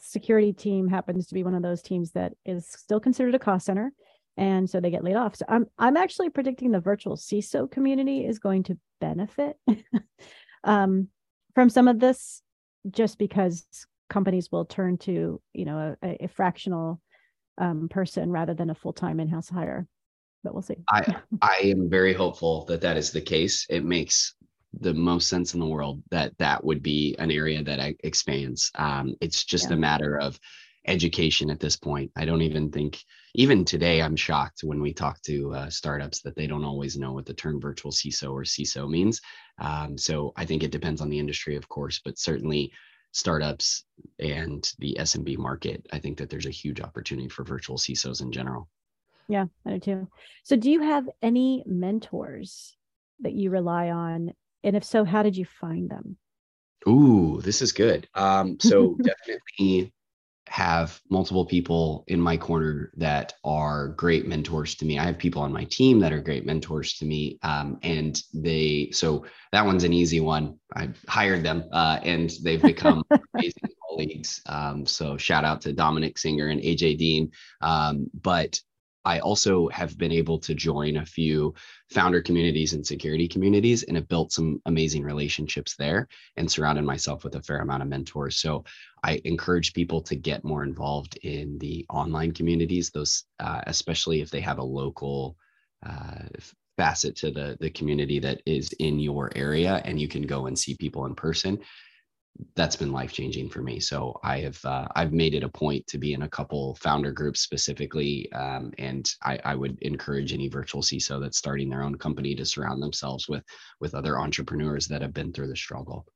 security 0.00 0.52
team 0.52 0.88
happens 0.88 1.26
to 1.26 1.34
be 1.34 1.42
one 1.42 1.54
of 1.54 1.62
those 1.62 1.82
teams 1.82 2.12
that 2.12 2.32
is 2.44 2.66
still 2.66 3.00
considered 3.00 3.34
a 3.34 3.38
cost 3.38 3.66
center 3.66 3.92
and 4.36 4.68
so 4.68 4.80
they 4.80 4.90
get 4.90 5.04
laid 5.04 5.16
off. 5.16 5.36
So 5.36 5.44
i'm 5.48 5.66
i'm 5.78 5.96
actually 5.96 6.30
predicting 6.30 6.70
the 6.70 6.80
virtual 6.80 7.16
ciso 7.16 7.70
community 7.70 8.24
is 8.24 8.38
going 8.38 8.62
to 8.64 8.78
benefit 9.00 9.56
um, 10.64 11.08
from 11.54 11.68
some 11.68 11.88
of 11.88 12.00
this 12.00 12.42
just 12.90 13.18
because 13.18 13.66
companies 14.08 14.50
will 14.50 14.64
turn 14.64 14.98
to 14.98 15.40
you 15.52 15.64
know 15.64 15.96
a, 16.02 16.24
a 16.24 16.28
fractional 16.28 17.00
um, 17.58 17.88
person 17.88 18.30
rather 18.30 18.54
than 18.54 18.70
a 18.70 18.74
full-time 18.74 19.20
in-house 19.20 19.48
hire 19.48 19.86
but 20.42 20.52
we'll 20.54 20.62
see. 20.62 20.76
I 20.90 21.16
i 21.40 21.56
am 21.62 21.88
very 21.88 22.12
hopeful 22.12 22.64
that 22.66 22.80
that 22.80 22.96
is 22.96 23.12
the 23.12 23.20
case. 23.20 23.66
It 23.70 23.84
makes 23.84 24.34
the 24.80 24.94
most 24.94 25.28
sense 25.28 25.54
in 25.54 25.60
the 25.60 25.66
world 25.66 26.02
that 26.10 26.36
that 26.38 26.62
would 26.64 26.82
be 26.82 27.14
an 27.18 27.30
area 27.30 27.62
that 27.62 27.94
expands. 28.00 28.70
Um, 28.74 29.14
it's 29.20 29.44
just 29.44 29.68
yeah. 29.68 29.76
a 29.76 29.78
matter 29.78 30.18
of 30.18 30.38
education 30.86 31.50
at 31.50 31.60
this 31.60 31.76
point. 31.76 32.10
I 32.16 32.24
don't 32.24 32.42
even 32.42 32.70
think, 32.70 33.02
even 33.34 33.64
today, 33.64 34.02
I'm 34.02 34.16
shocked 34.16 34.60
when 34.64 34.80
we 34.80 34.92
talk 34.92 35.20
to 35.22 35.54
uh, 35.54 35.70
startups 35.70 36.20
that 36.22 36.34
they 36.34 36.46
don't 36.46 36.64
always 36.64 36.96
know 36.96 37.12
what 37.12 37.26
the 37.26 37.34
term 37.34 37.60
virtual 37.60 37.92
CISO 37.92 38.32
or 38.32 38.42
CISO 38.42 38.88
means. 38.90 39.20
Um, 39.58 39.96
so 39.96 40.32
I 40.36 40.44
think 40.44 40.62
it 40.62 40.72
depends 40.72 41.00
on 41.00 41.08
the 41.08 41.18
industry, 41.18 41.56
of 41.56 41.68
course, 41.68 42.00
but 42.04 42.18
certainly 42.18 42.72
startups 43.12 43.84
and 44.18 44.72
the 44.78 44.96
SMB 44.98 45.38
market, 45.38 45.86
I 45.92 45.98
think 45.98 46.18
that 46.18 46.30
there's 46.30 46.46
a 46.46 46.50
huge 46.50 46.80
opportunity 46.80 47.28
for 47.28 47.44
virtual 47.44 47.76
CISOs 47.76 48.22
in 48.22 48.32
general. 48.32 48.68
Yeah, 49.28 49.46
I 49.66 49.72
do 49.72 49.78
too. 49.78 50.08
So, 50.42 50.56
do 50.56 50.70
you 50.70 50.80
have 50.82 51.08
any 51.22 51.62
mentors 51.66 52.76
that 53.20 53.34
you 53.34 53.50
rely 53.50 53.90
on 53.90 54.32
and 54.64 54.76
if 54.76 54.84
so, 54.84 55.04
how 55.04 55.22
did 55.22 55.36
you 55.36 55.44
find 55.44 55.90
them? 55.90 56.16
Ooh, 56.88 57.40
this 57.42 57.62
is 57.62 57.72
good. 57.72 58.08
Um, 58.14 58.58
so 58.60 58.96
definitely 59.02 59.92
have 60.48 61.00
multiple 61.08 61.46
people 61.46 62.04
in 62.08 62.20
my 62.20 62.36
corner 62.36 62.92
that 62.96 63.32
are 63.44 63.88
great 63.88 64.26
mentors 64.26 64.74
to 64.74 64.84
me. 64.84 64.98
I 64.98 65.04
have 65.04 65.16
people 65.16 65.40
on 65.40 65.52
my 65.52 65.64
team 65.64 66.00
that 66.00 66.12
are 66.12 66.20
great 66.20 66.44
mentors 66.44 66.94
to 66.98 67.06
me. 67.06 67.38
Um, 67.42 67.78
and 67.82 68.20
they, 68.34 68.90
so 68.92 69.24
that 69.52 69.64
one's 69.64 69.84
an 69.84 69.92
easy 69.92 70.20
one. 70.20 70.58
I 70.74 70.90
hired 71.08 71.42
them 71.42 71.64
uh, 71.72 72.00
and 72.02 72.30
they've 72.42 72.60
become 72.60 73.02
amazing 73.34 73.70
colleagues. 73.88 74.42
Um, 74.46 74.84
so 74.84 75.16
shout 75.16 75.44
out 75.44 75.62
to 75.62 75.72
Dominic 75.72 76.18
Singer 76.18 76.48
and 76.48 76.60
AJ 76.60 76.98
Dean. 76.98 77.30
Um, 77.60 78.08
but 78.12 78.60
I 79.04 79.18
also 79.20 79.68
have 79.68 79.98
been 79.98 80.12
able 80.12 80.38
to 80.40 80.54
join 80.54 80.96
a 80.96 81.06
few 81.06 81.54
founder 81.90 82.22
communities 82.22 82.72
and 82.72 82.86
security 82.86 83.28
communities 83.28 83.82
and 83.82 83.96
have 83.96 84.08
built 84.08 84.32
some 84.32 84.60
amazing 84.66 85.02
relationships 85.02 85.74
there 85.76 86.08
and 86.36 86.50
surrounded 86.50 86.84
myself 86.84 87.24
with 87.24 87.34
a 87.34 87.42
fair 87.42 87.58
amount 87.58 87.82
of 87.82 87.88
mentors. 87.88 88.36
So 88.36 88.64
I 89.02 89.20
encourage 89.24 89.74
people 89.74 90.00
to 90.02 90.14
get 90.14 90.44
more 90.44 90.62
involved 90.62 91.16
in 91.22 91.58
the 91.58 91.84
online 91.90 92.32
communities, 92.32 92.90
those 92.90 93.24
uh, 93.40 93.62
especially 93.66 94.20
if 94.20 94.30
they 94.30 94.40
have 94.40 94.58
a 94.58 94.64
local 94.64 95.36
uh, 95.84 96.28
facet 96.76 97.16
to 97.16 97.30
the 97.30 97.56
the 97.60 97.70
community 97.70 98.18
that 98.18 98.40
is 98.46 98.72
in 98.78 98.98
your 98.98 99.30
area 99.36 99.82
and 99.84 100.00
you 100.00 100.08
can 100.08 100.22
go 100.22 100.46
and 100.46 100.58
see 100.58 100.74
people 100.76 101.04
in 101.06 101.14
person 101.14 101.58
that's 102.54 102.76
been 102.76 102.92
life 102.92 103.12
changing 103.12 103.48
for 103.48 103.62
me. 103.62 103.78
So 103.80 104.18
I 104.22 104.40
have 104.40 104.62
uh, 104.64 104.88
I've 104.94 105.12
made 105.12 105.34
it 105.34 105.42
a 105.42 105.48
point 105.48 105.86
to 105.88 105.98
be 105.98 106.12
in 106.12 106.22
a 106.22 106.28
couple 106.28 106.74
founder 106.76 107.12
groups 107.12 107.40
specifically, 107.40 108.30
um, 108.32 108.72
and 108.78 109.08
I, 109.22 109.38
I, 109.44 109.54
would 109.54 109.78
encourage 109.82 110.32
any 110.32 110.48
virtual 110.48 110.82
CISO 110.82 111.20
that's 111.20 111.38
starting 111.38 111.68
their 111.68 111.82
own 111.82 111.96
company 111.96 112.34
to 112.34 112.44
surround 112.44 112.82
themselves 112.82 113.28
with 113.28 113.44
with 113.80 113.94
other 113.94 114.18
entrepreneurs 114.18 114.86
that 114.88 115.02
have 115.02 115.12
been 115.12 115.32
through 115.32 115.48
the 115.48 115.56
struggle. 115.56 116.06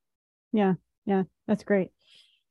Yeah, 0.52 0.74
yeah, 1.04 1.24
that's 1.46 1.64
great. 1.64 1.90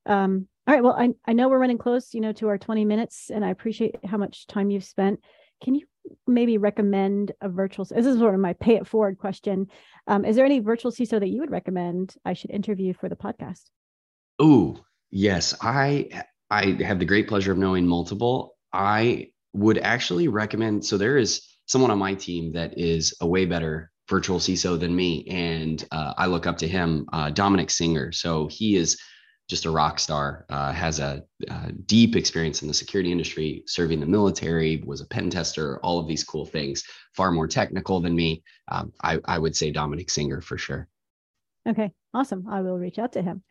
Um, 0.05 0.47
all 0.67 0.73
right, 0.73 0.83
well, 0.83 0.95
I 0.97 1.09
I 1.25 1.33
know 1.33 1.49
we're 1.49 1.59
running 1.59 1.77
close, 1.77 2.13
you 2.13 2.21
know, 2.21 2.33
to 2.33 2.47
our 2.49 2.57
twenty 2.57 2.85
minutes, 2.85 3.31
and 3.33 3.43
I 3.43 3.49
appreciate 3.49 4.05
how 4.05 4.17
much 4.17 4.47
time 4.47 4.69
you've 4.69 4.83
spent. 4.83 5.19
Can 5.63 5.75
you 5.75 5.85
maybe 6.27 6.57
recommend 6.57 7.31
a 7.41 7.49
virtual? 7.49 7.85
This 7.85 8.05
is 8.05 8.19
sort 8.19 8.33
of 8.33 8.39
my 8.39 8.53
pay 8.53 8.75
it 8.75 8.87
forward 8.87 9.17
question. 9.17 9.67
Um, 10.07 10.25
is 10.25 10.35
there 10.35 10.45
any 10.45 10.59
virtual 10.59 10.91
CISO 10.91 11.19
that 11.19 11.29
you 11.29 11.41
would 11.41 11.51
recommend 11.51 12.15
I 12.25 12.33
should 12.33 12.51
interview 12.51 12.93
for 12.93 13.09
the 13.09 13.15
podcast? 13.15 13.69
Oh 14.39 14.79
yes, 15.11 15.55
I 15.61 16.09
I 16.49 16.77
have 16.83 16.99
the 16.99 17.05
great 17.05 17.27
pleasure 17.27 17.51
of 17.51 17.57
knowing 17.57 17.87
multiple. 17.87 18.55
I 18.73 19.29
would 19.53 19.77
actually 19.77 20.27
recommend. 20.27 20.85
So 20.85 20.97
there 20.97 21.17
is 21.17 21.41
someone 21.65 21.91
on 21.91 21.97
my 21.97 22.13
team 22.13 22.51
that 22.53 22.77
is 22.77 23.15
a 23.21 23.27
way 23.27 23.45
better 23.45 23.91
virtual 24.07 24.39
CISO 24.39 24.79
than 24.79 24.95
me, 24.95 25.25
and 25.27 25.83
uh, 25.91 26.13
I 26.17 26.27
look 26.27 26.45
up 26.45 26.57
to 26.59 26.67
him, 26.67 27.07
uh, 27.11 27.31
Dominic 27.31 27.69
Singer. 27.69 28.11
So 28.11 28.47
he 28.47 28.75
is 28.75 28.99
just 29.47 29.65
a 29.65 29.69
rock 29.69 29.99
star, 29.99 30.45
uh, 30.49 30.71
has 30.71 30.99
a, 30.99 31.23
a, 31.49 31.71
deep 31.71 32.15
experience 32.15 32.61
in 32.61 32.67
the 32.67 32.73
security 32.73 33.11
industry, 33.11 33.63
serving 33.67 33.99
the 33.99 34.05
military, 34.05 34.83
was 34.85 35.01
a 35.01 35.05
pen 35.05 35.29
tester, 35.29 35.79
all 35.83 35.99
of 35.99 36.07
these 36.07 36.23
cool 36.23 36.45
things, 36.45 36.83
far 37.15 37.31
more 37.31 37.47
technical 37.47 37.99
than 37.99 38.15
me. 38.15 38.43
Um, 38.69 38.91
I, 39.03 39.19
I, 39.25 39.37
would 39.37 39.55
say 39.55 39.71
Dominic 39.71 40.09
Singer 40.09 40.41
for 40.41 40.57
sure. 40.57 40.87
Okay, 41.67 41.91
awesome. 42.13 42.47
I 42.49 42.61
will 42.61 42.77
reach 42.77 42.97
out 42.97 43.13
to 43.13 43.21
him. 43.21 43.43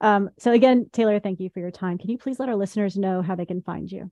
Um, 0.00 0.30
so, 0.38 0.52
again, 0.52 0.86
Taylor, 0.92 1.18
thank 1.18 1.40
you 1.40 1.50
for 1.50 1.60
your 1.60 1.70
time. 1.70 1.98
Can 1.98 2.10
you 2.10 2.18
please 2.18 2.38
let 2.38 2.48
our 2.48 2.56
listeners 2.56 2.96
know 2.96 3.22
how 3.22 3.34
they 3.34 3.46
can 3.46 3.62
find 3.62 3.90
you? 3.90 4.10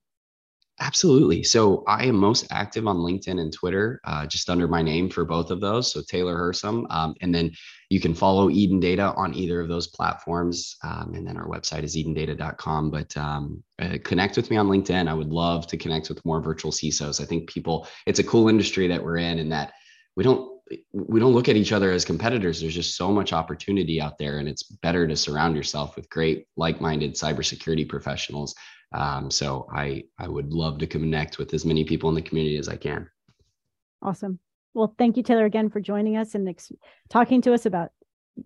Absolutely. 0.82 1.42
So 1.42 1.84
I 1.86 2.06
am 2.06 2.16
most 2.16 2.46
active 2.50 2.86
on 2.86 2.96
LinkedIn 2.96 3.38
and 3.38 3.52
Twitter, 3.52 4.00
uh, 4.04 4.24
just 4.24 4.48
under 4.48 4.66
my 4.66 4.80
name 4.80 5.10
for 5.10 5.26
both 5.26 5.50
of 5.50 5.60
those. 5.60 5.92
So 5.92 6.00
Taylor 6.00 6.36
Hersom. 6.36 6.86
Um, 6.88 7.14
and 7.20 7.34
then 7.34 7.52
you 7.90 8.00
can 8.00 8.14
follow 8.14 8.48
Eden 8.48 8.80
Data 8.80 9.12
on 9.14 9.34
either 9.34 9.60
of 9.60 9.68
those 9.68 9.88
platforms. 9.88 10.76
Um, 10.82 11.12
and 11.14 11.26
then 11.26 11.36
our 11.36 11.46
website 11.46 11.82
is 11.82 11.96
edendata.com. 11.96 12.90
But 12.90 13.14
um, 13.18 13.62
uh, 13.78 13.98
connect 14.04 14.36
with 14.36 14.50
me 14.50 14.56
on 14.56 14.68
LinkedIn. 14.68 15.06
I 15.06 15.12
would 15.12 15.28
love 15.28 15.66
to 15.66 15.76
connect 15.76 16.08
with 16.08 16.24
more 16.24 16.40
virtual 16.40 16.72
CISOs. 16.72 17.20
I 17.20 17.26
think 17.26 17.50
people, 17.50 17.86
it's 18.06 18.18
a 18.18 18.24
cool 18.24 18.48
industry 18.48 18.88
that 18.88 19.04
we're 19.04 19.18
in 19.18 19.38
and 19.38 19.52
that 19.52 19.74
we 20.16 20.24
don't 20.24 20.59
we 20.92 21.20
don't 21.20 21.32
look 21.32 21.48
at 21.48 21.56
each 21.56 21.72
other 21.72 21.90
as 21.90 22.04
competitors. 22.04 22.60
There's 22.60 22.74
just 22.74 22.96
so 22.96 23.10
much 23.10 23.32
opportunity 23.32 24.00
out 24.00 24.18
there, 24.18 24.38
and 24.38 24.48
it's 24.48 24.62
better 24.62 25.06
to 25.06 25.16
surround 25.16 25.56
yourself 25.56 25.96
with 25.96 26.08
great, 26.10 26.46
like-minded 26.56 27.14
cybersecurity 27.14 27.88
professionals 27.88 28.54
um, 28.92 29.30
so 29.30 29.68
I 29.72 30.04
I 30.18 30.28
would 30.28 30.52
love 30.52 30.78
to 30.78 30.86
connect 30.86 31.38
with 31.38 31.54
as 31.54 31.64
many 31.64 31.84
people 31.84 32.08
in 32.08 32.14
the 32.14 32.22
community 32.22 32.56
as 32.56 32.68
I 32.68 32.76
can. 32.76 33.08
Awesome. 34.02 34.40
Well, 34.74 34.94
thank 34.98 35.16
you, 35.16 35.22
Taylor, 35.22 35.44
again 35.44 35.68
for 35.70 35.80
joining 35.80 36.16
us 36.16 36.34
and 36.34 36.48
ex- 36.48 36.72
talking 37.08 37.42
to 37.42 37.52
us 37.52 37.66
about 37.66 37.90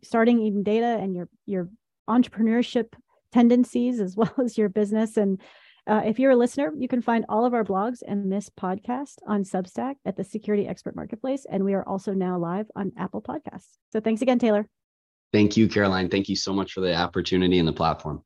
starting 0.03 0.41
Eden 0.41 0.63
Data 0.63 0.99
and 1.01 1.15
your 1.15 1.29
your 1.47 1.69
entrepreneurship 2.09 2.93
tendencies 3.33 4.01
as 4.01 4.17
well 4.17 4.35
as 4.43 4.59
your 4.59 4.69
business. 4.69 5.17
And 5.17 5.41
uh, 5.87 6.03
if 6.05 6.19
you're 6.19 6.31
a 6.31 6.37
listener, 6.37 6.73
you 6.77 6.89
can 6.89 7.03
find 7.03 7.25
all 7.29 7.45
of 7.45 7.55
our 7.55 7.65
blogs 7.65 7.99
and 8.07 8.33
this 8.33 8.49
podcast 8.49 9.17
on 9.27 9.45
Substack 9.45 9.97
at 10.05 10.17
the 10.17 10.25
Security 10.25 10.67
Expert 10.67 10.97
Marketplace. 10.97 11.47
And 11.49 11.65
we 11.65 11.75
are 11.75 11.87
also 11.87 12.13
now 12.13 12.39
live 12.39 12.67
on 12.75 12.93
Apple 12.97 13.23
Podcasts. 13.23 13.77
So 13.93 14.01
thanks 14.01 14.23
again, 14.23 14.39
Taylor. 14.39 14.67
Thank 15.33 15.57
you, 15.57 15.69
Caroline. 15.69 16.09
Thank 16.09 16.29
you 16.29 16.37
so 16.37 16.53
much 16.53 16.73
for 16.73 16.81
the 16.81 16.95
opportunity 16.95 17.59
and 17.59 17.69
the 17.69 17.73
platform. 17.73 18.23